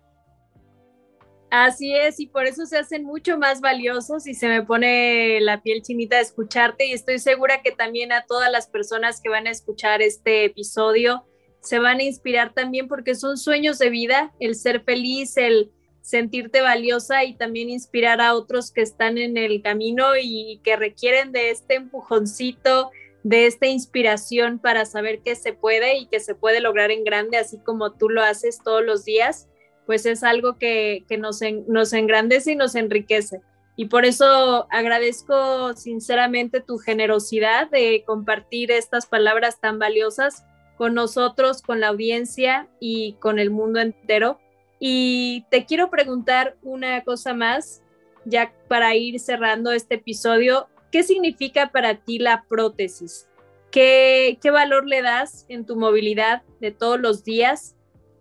Así 1.50 1.94
es, 1.94 2.18
y 2.20 2.26
por 2.26 2.46
eso 2.46 2.66
se 2.66 2.78
hacen 2.78 3.04
mucho 3.04 3.38
más 3.38 3.60
valiosos 3.60 4.26
y 4.26 4.34
se 4.34 4.48
me 4.48 4.62
pone 4.62 5.40
la 5.40 5.62
piel 5.62 5.82
chinita 5.82 6.16
de 6.16 6.22
escucharte 6.22 6.86
y 6.86 6.92
estoy 6.92 7.18
segura 7.18 7.62
que 7.62 7.70
también 7.70 8.12
a 8.12 8.24
todas 8.26 8.50
las 8.50 8.66
personas 8.66 9.20
que 9.20 9.28
van 9.28 9.46
a 9.46 9.50
escuchar 9.50 10.02
este 10.02 10.46
episodio 10.46 11.26
se 11.60 11.78
van 11.78 11.98
a 11.98 12.04
inspirar 12.04 12.54
también 12.54 12.88
porque 12.88 13.14
son 13.14 13.36
sueños 13.36 13.78
de 13.78 13.90
vida, 13.90 14.32
el 14.40 14.54
ser 14.54 14.82
feliz, 14.82 15.36
el 15.36 15.70
sentirte 16.00 16.62
valiosa 16.62 17.24
y 17.24 17.34
también 17.34 17.68
inspirar 17.68 18.20
a 18.20 18.34
otros 18.34 18.70
que 18.70 18.80
están 18.80 19.18
en 19.18 19.36
el 19.36 19.60
camino 19.60 20.16
y 20.20 20.60
que 20.64 20.76
requieren 20.76 21.32
de 21.32 21.50
este 21.50 21.74
empujoncito, 21.74 22.90
de 23.22 23.46
esta 23.46 23.66
inspiración 23.66 24.58
para 24.58 24.86
saber 24.86 25.20
que 25.20 25.34
se 25.36 25.52
puede 25.52 25.98
y 25.98 26.06
que 26.06 26.20
se 26.20 26.34
puede 26.34 26.60
lograr 26.60 26.90
en 26.90 27.04
grande, 27.04 27.36
así 27.36 27.58
como 27.58 27.92
tú 27.92 28.08
lo 28.08 28.22
haces 28.22 28.62
todos 28.64 28.82
los 28.82 29.04
días, 29.04 29.48
pues 29.84 30.06
es 30.06 30.22
algo 30.22 30.56
que, 30.56 31.04
nos, 31.18 31.40
nos 31.66 31.92
engrandece 31.92 32.52
y 32.52 32.56
nos 32.56 32.74
enriquece. 32.74 33.42
Y 33.76 33.86
por 33.86 34.04
eso 34.04 34.66
agradezco 34.70 35.74
sinceramente 35.74 36.60
tu 36.60 36.78
generosidad 36.78 37.70
de 37.70 38.02
compartir 38.06 38.70
estas 38.70 39.06
palabras 39.06 39.60
tan 39.60 39.78
valiosas 39.78 40.42
con 40.78 40.94
nosotros, 40.94 41.60
con 41.60 41.80
la 41.80 41.88
audiencia 41.88 42.68
y 42.80 43.14
con 43.14 43.38
el 43.38 43.50
mundo 43.50 43.80
entero. 43.80 44.38
Y 44.80 45.44
te 45.50 45.66
quiero 45.66 45.90
preguntar 45.90 46.56
una 46.62 47.02
cosa 47.02 47.34
más, 47.34 47.82
ya 48.24 48.52
para 48.68 48.94
ir 48.94 49.20
cerrando 49.20 49.72
este 49.72 49.96
episodio. 49.96 50.68
¿Qué 50.90 51.02
significa 51.02 51.70
para 51.70 51.96
ti 51.96 52.18
la 52.18 52.44
prótesis? 52.48 53.28
¿qué, 53.70 54.38
¿qué 54.40 54.50
valor 54.50 54.86
le 54.86 55.02
das 55.02 55.46
en 55.48 55.64
tu 55.64 55.76
movilidad 55.76 56.42
de 56.60 56.70
todos 56.70 57.00
los 57.00 57.24
días? 57.24 57.76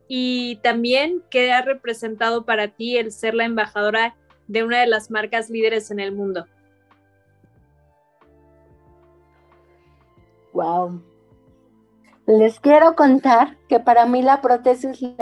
Y 0.07 0.57
también, 0.57 1.23
¿qué 1.29 1.51
ha 1.51 1.61
representado 1.61 2.45
para 2.45 2.69
ti 2.69 2.97
el 2.97 3.11
ser 3.11 3.33
la 3.33 3.45
embajadora 3.45 4.15
de 4.47 4.63
una 4.63 4.79
de 4.79 4.87
las 4.87 5.11
marcas 5.11 5.49
líderes 5.49 5.91
en 5.91 5.99
el 5.99 6.13
mundo? 6.13 6.45
Wow. 10.53 11.03
Les 12.27 12.59
quiero 12.59 12.97
contar 12.97 13.55
que 13.69 13.79
para 13.79 14.05
mí 14.05 14.21
la 14.21 14.41
prótesis 14.41 15.01
le, 15.01 15.15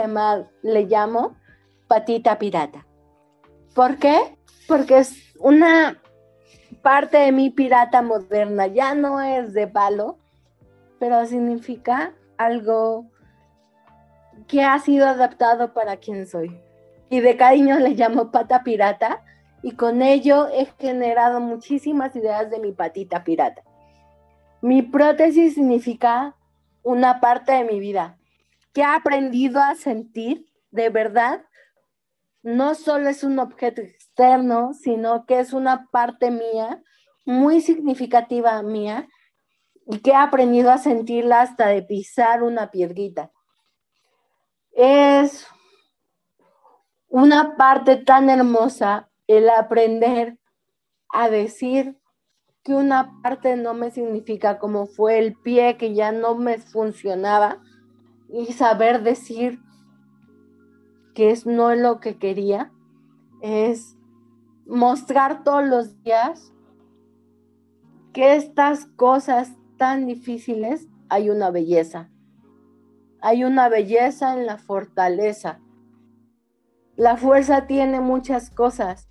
le 0.62 0.86
llamo 0.86 1.36
patita 1.86 2.36
pirata. 2.36 2.84
¿Por 3.76 3.98
qué? 3.98 4.36
Porque 4.66 4.98
es 4.98 5.32
una 5.38 6.02
parte 6.82 7.18
de 7.18 7.30
mi 7.30 7.50
pirata 7.50 8.02
moderna. 8.02 8.66
Ya 8.66 8.96
no 8.96 9.20
es 9.20 9.52
de 9.52 9.68
palo, 9.68 10.18
pero 10.98 11.24
significa 11.26 12.12
algo 12.38 13.06
que 14.48 14.64
ha 14.64 14.76
sido 14.80 15.06
adaptado 15.06 15.72
para 15.72 15.98
quien 15.98 16.26
soy. 16.26 16.60
Y 17.08 17.20
de 17.20 17.36
cariño 17.36 17.78
le 17.78 17.90
llamo 17.90 18.32
pata 18.32 18.64
pirata 18.64 19.22
y 19.62 19.72
con 19.72 20.02
ello 20.02 20.48
he 20.48 20.66
generado 20.80 21.38
muchísimas 21.38 22.16
ideas 22.16 22.50
de 22.50 22.58
mi 22.58 22.72
patita 22.72 23.22
pirata. 23.22 23.62
Mi 24.60 24.82
prótesis 24.82 25.54
significa 25.54 26.34
una 26.86 27.20
parte 27.20 27.52
de 27.52 27.64
mi 27.64 27.80
vida 27.80 28.18
que 28.72 28.82
he 28.82 28.84
aprendido 28.84 29.60
a 29.60 29.74
sentir 29.74 30.46
de 30.70 30.88
verdad. 30.90 31.44
No 32.42 32.74
solo 32.74 33.08
es 33.08 33.24
un 33.24 33.38
objeto 33.38 33.80
externo, 33.80 34.72
sino 34.74 35.26
que 35.26 35.40
es 35.40 35.52
una 35.52 35.88
parte 35.90 36.30
mía, 36.30 36.82
muy 37.24 37.60
significativa 37.60 38.62
mía, 38.62 39.08
y 39.86 39.98
que 39.98 40.10
he 40.10 40.16
aprendido 40.16 40.70
a 40.70 40.78
sentirla 40.78 41.40
hasta 41.40 41.68
de 41.68 41.82
pisar 41.82 42.42
una 42.42 42.70
piedrita 42.70 43.30
es 44.76 45.46
una 47.08 47.56
parte 47.56 47.96
tan 47.96 48.28
hermosa 48.28 49.08
el 49.26 49.48
aprender 49.48 50.38
a 51.08 51.30
decir 51.30 51.98
que 52.66 52.74
una 52.74 53.22
parte 53.22 53.56
no 53.56 53.74
me 53.74 53.92
significa 53.92 54.58
como 54.58 54.86
fue 54.86 55.20
el 55.20 55.36
pie 55.36 55.76
que 55.76 55.94
ya 55.94 56.10
no 56.10 56.34
me 56.34 56.58
funcionaba 56.58 57.62
y 58.28 58.46
saber 58.52 59.04
decir 59.04 59.60
que 61.14 61.30
es 61.30 61.46
no 61.46 61.72
lo 61.76 62.00
que 62.00 62.18
quería 62.18 62.72
es 63.40 63.96
mostrar 64.66 65.44
todos 65.44 65.64
los 65.64 66.02
días 66.02 66.52
que 68.12 68.34
estas 68.34 68.86
cosas 68.96 69.56
tan 69.78 70.06
difíciles 70.06 70.88
hay 71.08 71.30
una 71.30 71.52
belleza 71.52 72.10
hay 73.20 73.42
una 73.42 73.68
belleza 73.68 74.34
en 74.34 74.46
la 74.46 74.56
fortaleza. 74.56 75.58
La 76.94 77.16
fuerza 77.16 77.66
tiene 77.66 78.00
muchas 78.00 78.50
cosas, 78.50 79.08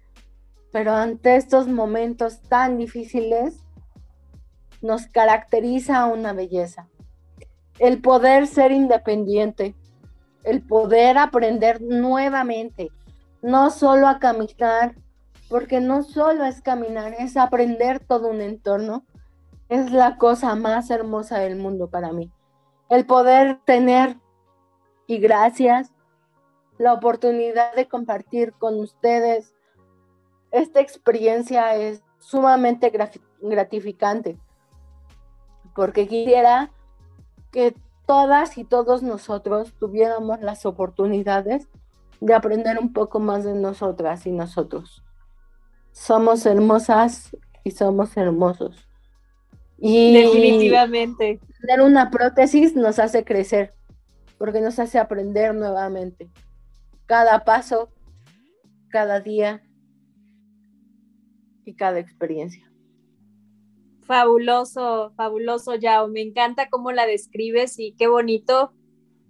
pero 0.76 0.92
ante 0.94 1.38
estos 1.38 1.70
momentos 1.70 2.42
tan 2.50 2.78
difíciles 2.78 3.64
nos 4.82 5.08
caracteriza 5.08 6.06
una 6.08 6.34
belleza. 6.34 6.90
El 7.80 8.02
poder 8.02 8.46
ser 8.46 8.74
independiente, 8.74 9.74
el 10.44 10.62
poder 10.62 11.18
aprender 11.18 11.82
nuevamente, 11.82 12.92
no 13.42 13.70
solo 13.70 14.10
a 14.10 14.20
caminar, 14.20 14.96
porque 15.48 15.80
no 15.80 16.04
solo 16.04 16.44
es 16.44 16.62
caminar, 16.62 17.16
es 17.20 17.38
aprender 17.38 18.02
todo 18.02 18.28
un 18.28 18.42
entorno, 18.42 19.06
es 19.70 19.94
la 19.94 20.18
cosa 20.18 20.56
más 20.56 20.90
hermosa 20.90 21.40
del 21.40 21.56
mundo 21.56 21.90
para 21.90 22.12
mí 22.12 22.30
el 22.90 23.06
poder 23.06 23.62
tener, 23.64 24.18
y 25.08 25.20
gracias, 25.20 25.94
la 26.78 26.92
oportunidad 26.92 27.74
de 27.76 27.88
compartir 27.88 28.52
con 28.52 28.78
ustedes 28.78 29.55
esta 30.56 30.80
experiencia 30.80 31.76
es 31.76 32.02
sumamente 32.18 32.92
gratificante, 33.42 34.38
porque 35.76 36.08
quisiera 36.08 36.72
que 37.52 37.76
todas 38.06 38.58
y 38.58 38.64
todos 38.64 39.04
nosotros 39.04 39.74
tuviéramos 39.78 40.40
las 40.40 40.66
oportunidades 40.66 41.68
de 42.22 42.34
aprender 42.34 42.80
un 42.80 42.94
poco 42.94 43.20
más 43.20 43.44
de 43.44 43.54
nosotras 43.54 44.26
y 44.26 44.32
nosotros. 44.32 45.04
Somos 45.92 46.46
hermosas 46.46 47.36
y 47.66 47.72
somos 47.72 48.16
hermosos. 48.16 48.88
Y 49.78 50.14
Definitivamente. 50.14 51.42
Tener 51.60 51.82
una 51.82 52.12
prótesis 52.12 52.76
nos 52.76 52.98
hace 53.00 53.26
crecer, 53.26 53.74
porque 54.38 54.62
nos 54.62 54.80
hace 54.80 55.00
aprender 55.00 55.54
nuevamente. 55.54 56.30
Cada 57.08 57.44
paso, 57.44 57.90
cada 58.90 59.20
día 59.20 59.65
y 61.66 61.76
cada 61.76 62.00
experiencia. 62.00 62.70
Fabuloso, 64.02 65.14
fabuloso, 65.16 65.76
Yao. 65.76 66.08
Me 66.08 66.22
encanta 66.22 66.70
cómo 66.70 66.92
la 66.92 67.08
describes 67.08 67.80
y 67.80 67.94
qué 67.94 68.08
bonito, 68.08 68.72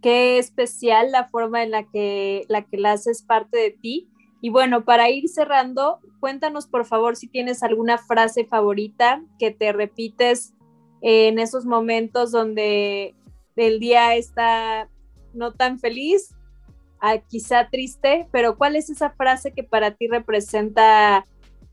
qué 0.01 0.37
especial 0.37 1.11
la 1.11 1.29
forma 1.29 1.63
en 1.63 1.71
la 1.71 1.89
que 1.89 2.43
la, 2.49 2.63
que 2.63 2.77
la 2.77 2.93
haces 2.93 3.23
parte 3.23 3.57
de 3.57 3.71
ti. 3.71 4.09
Y 4.41 4.49
bueno, 4.49 4.83
para 4.83 5.09
ir 5.09 5.29
cerrando, 5.29 5.99
cuéntanos 6.19 6.67
por 6.67 6.85
favor 6.85 7.15
si 7.15 7.27
tienes 7.27 7.63
alguna 7.63 7.97
frase 7.97 8.45
favorita 8.45 9.23
que 9.39 9.51
te 9.51 9.71
repites 9.71 10.53
en 11.01 11.39
esos 11.39 11.65
momentos 11.65 12.31
donde 12.31 13.15
el 13.55 13.79
día 13.79 14.15
está 14.15 14.89
no 15.33 15.53
tan 15.53 15.79
feliz, 15.79 16.35
ah, 16.99 17.17
quizá 17.17 17.69
triste, 17.69 18.27
pero 18.31 18.57
¿cuál 18.57 18.75
es 18.75 18.89
esa 18.89 19.11
frase 19.11 19.51
que 19.53 19.63
para 19.63 19.91
ti 19.91 20.07
representa 20.07 21.25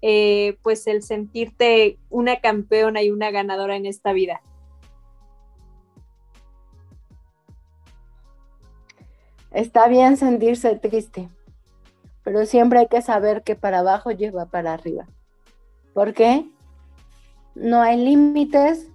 eh, 0.03 0.59
pues 0.63 0.87
el 0.87 1.03
sentirte 1.03 1.99
una 2.11 2.41
campeona 2.41 3.03
y 3.03 3.11
una 3.11 3.31
ganadora 3.31 3.77
en 3.77 3.87
esta 3.87 4.13
vida? 4.13 4.43
Está 9.53 9.87
bien 9.87 10.17
sentirse 10.17 10.77
triste, 10.77 11.29
pero 12.25 12.47
siempre 12.47 12.81
hay 12.81 12.89
que 12.89 13.03
saber 13.03 13.43
que 13.43 13.55
para 13.55 13.81
abajo 13.81 14.11
lleva 14.11 14.47
para 14.47 14.73
arriba. 14.73 15.07
¿Por 15.93 16.15
qué? 16.15 16.49
No 17.55 17.83
hay 17.83 18.03
límites, 18.03 18.89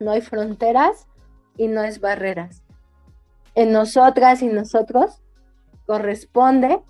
no 0.00 0.10
hay 0.12 0.22
fronteras 0.22 1.06
y 1.56 1.68
no 1.68 1.82
es 1.82 2.00
barreras. 2.00 2.62
En 3.54 3.70
nosotras 3.70 4.42
y 4.42 4.46
nosotros 4.46 5.20
corresponde 5.86 6.80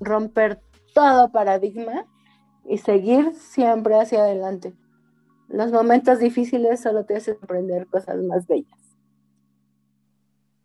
romper 0.00 0.60
todo 0.94 1.30
paradigma 1.30 2.06
y 2.68 2.78
seguir 2.78 3.32
siempre 3.34 3.94
hacia 3.94 4.20
adelante. 4.20 4.74
Los 5.48 5.70
momentos 5.70 6.18
difíciles 6.18 6.80
solo 6.80 7.04
te 7.04 7.16
hacen 7.16 7.36
aprender 7.40 7.86
cosas 7.86 8.16
más 8.22 8.46
bellas. 8.46 8.96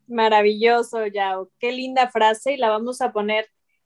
Maravilloso, 0.07 1.05
Yao. 1.07 1.49
Qué 1.59 1.71
linda 1.71 2.09
frase 2.09 2.53
y 2.53 2.57
la 2.57 2.69
vamos 2.69 3.01
a 3.01 3.11
poner 3.13 3.45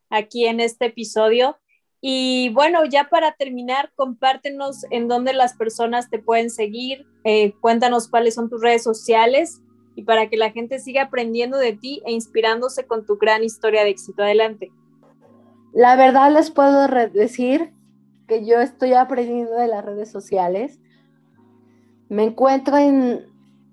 aquí 0.09 0.45
en 0.45 0.59
este 0.59 0.85
episodio. 0.85 1.57
Y 2.01 2.49
bueno, 2.49 2.85
ya 2.85 3.09
para 3.09 3.33
terminar, 3.33 3.91
compártenos 3.95 4.85
en 4.91 5.07
dónde 5.07 5.33
las 5.33 5.55
personas 5.55 6.09
te 6.09 6.19
pueden 6.19 6.49
seguir, 6.49 7.05
eh, 7.23 7.53
cuéntanos 7.61 8.07
cuáles 8.07 8.35
son 8.35 8.49
tus 8.49 8.61
redes 8.61 8.83
sociales 8.83 9.61
y 9.95 10.03
para 10.03 10.29
que 10.29 10.37
la 10.37 10.51
gente 10.51 10.79
siga 10.79 11.03
aprendiendo 11.03 11.57
de 11.57 11.73
ti 11.73 12.01
e 12.05 12.11
inspirándose 12.11 12.85
con 12.85 13.05
tu 13.05 13.17
gran 13.17 13.43
historia 13.43 13.83
de 13.83 13.89
éxito. 13.89 14.23
Adelante. 14.23 14.71
La 15.73 15.95
verdad 15.95 16.31
les 16.31 16.51
puedo 16.51 16.87
decir 16.87 17.74
que 18.27 18.45
yo 18.45 18.59
estoy 18.59 18.93
aprendiendo 18.93 19.55
de 19.55 19.67
las 19.67 19.83
redes 19.83 20.09
sociales. 20.11 20.79
Me 22.09 22.23
encuentro 22.23 22.77
en, 22.77 23.25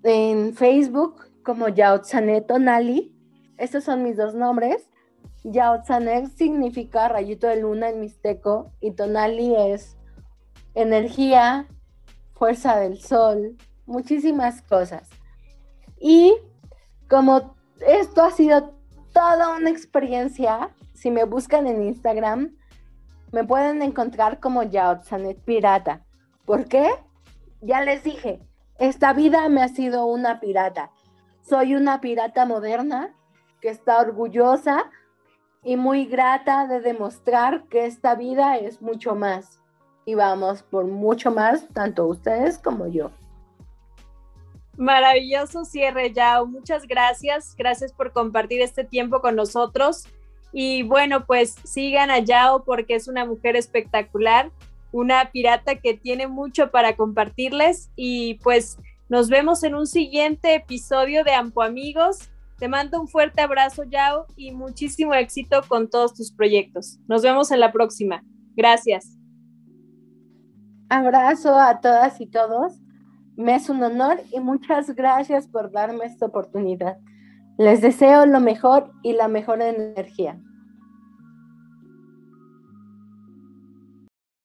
en 0.03 0.53
Facebook 0.53 1.31
como 1.43 1.69
Yaotzaneto 1.69 2.59
Nali. 2.59 3.15
Estos 3.57 3.83
son 3.83 4.03
mis 4.03 4.17
dos 4.17 4.33
nombres. 4.33 4.89
Yaotzanek 5.43 6.27
significa 6.35 7.09
rayito 7.09 7.47
de 7.47 7.57
luna 7.57 7.89
en 7.89 7.99
mixteco 7.99 8.71
y 8.79 8.91
Tonali 8.91 9.55
es 9.55 9.97
energía, 10.73 11.67
fuerza 12.33 12.77
del 12.77 12.99
sol, 12.99 13.57
muchísimas 13.85 14.61
cosas. 14.61 15.09
Y 15.99 16.33
como 17.09 17.55
esto 17.85 18.23
ha 18.23 18.31
sido 18.31 18.73
toda 19.13 19.55
una 19.55 19.69
experiencia, 19.69 20.69
si 20.93 21.11
me 21.11 21.25
buscan 21.25 21.67
en 21.67 21.83
Instagram, 21.83 22.55
me 23.33 23.43
pueden 23.43 23.81
encontrar 23.81 24.39
como 24.39 24.61
Yaotzanet 24.61 25.43
Pirata. 25.43 26.05
¿Por 26.45 26.65
qué? 26.65 26.87
Ya 27.61 27.81
les 27.81 28.03
dije, 28.03 28.39
esta 28.77 29.11
vida 29.11 29.49
me 29.49 29.63
ha 29.63 29.69
sido 29.69 30.05
una 30.05 30.39
pirata. 30.39 30.91
Soy 31.41 31.73
una 31.73 31.99
pirata 31.99 32.45
moderna 32.45 33.15
que 33.59 33.69
está 33.69 33.97
orgullosa 33.99 34.91
y 35.63 35.77
muy 35.77 36.05
grata 36.05 36.67
de 36.67 36.79
demostrar 36.79 37.63
que 37.69 37.87
esta 37.87 38.13
vida 38.13 38.57
es 38.57 38.83
mucho 38.83 39.15
más. 39.15 39.59
Y 40.05 40.13
vamos 40.13 40.61
por 40.61 40.85
mucho 40.85 41.31
más, 41.31 41.67
tanto 41.69 42.05
ustedes 42.05 42.59
como 42.59 42.85
yo. 42.85 43.09
Maravilloso 44.77 45.65
cierre, 45.65 46.13
Yao. 46.13 46.45
Muchas 46.45 46.85
gracias. 46.85 47.55
Gracias 47.55 47.93
por 47.93 48.13
compartir 48.13 48.61
este 48.61 48.83
tiempo 48.83 49.21
con 49.21 49.35
nosotros. 49.35 50.07
Y 50.53 50.83
bueno, 50.83 51.25
pues 51.25 51.55
sigan 51.63 52.11
a 52.11 52.19
Yao 52.19 52.63
porque 52.63 52.95
es 52.95 53.07
una 53.07 53.25
mujer 53.25 53.55
espectacular, 53.55 54.51
una 54.91 55.31
pirata 55.31 55.75
que 55.75 55.95
tiene 55.95 56.27
mucho 56.27 56.69
para 56.69 56.95
compartirles. 56.95 57.89
Y 57.95 58.35
pues 58.35 58.77
nos 59.09 59.29
vemos 59.29 59.63
en 59.63 59.73
un 59.73 59.87
siguiente 59.87 60.53
episodio 60.53 61.23
de 61.23 61.33
Ampo 61.33 61.63
Amigos. 61.63 62.29
Te 62.59 62.67
mando 62.67 63.01
un 63.01 63.07
fuerte 63.07 63.41
abrazo, 63.41 63.83
Yao, 63.83 64.27
y 64.37 64.51
muchísimo 64.51 65.15
éxito 65.15 65.63
con 65.67 65.89
todos 65.89 66.13
tus 66.13 66.31
proyectos. 66.31 66.99
Nos 67.07 67.23
vemos 67.23 67.51
en 67.51 67.59
la 67.59 67.71
próxima. 67.71 68.23
Gracias. 68.55 69.17
Abrazo 70.87 71.59
a 71.59 71.81
todas 71.81 72.21
y 72.21 72.27
todos. 72.27 72.73
Me 73.35 73.55
es 73.55 73.69
un 73.69 73.81
honor 73.81 74.21
y 74.31 74.39
muchas 74.39 74.93
gracias 74.93 75.47
por 75.47 75.71
darme 75.71 76.05
esta 76.05 76.27
oportunidad. 76.27 76.97
Les 77.57 77.81
deseo 77.81 78.25
lo 78.25 78.39
mejor 78.39 78.91
y 79.03 79.13
la 79.13 79.27
mejor 79.27 79.61
energía. 79.61 80.39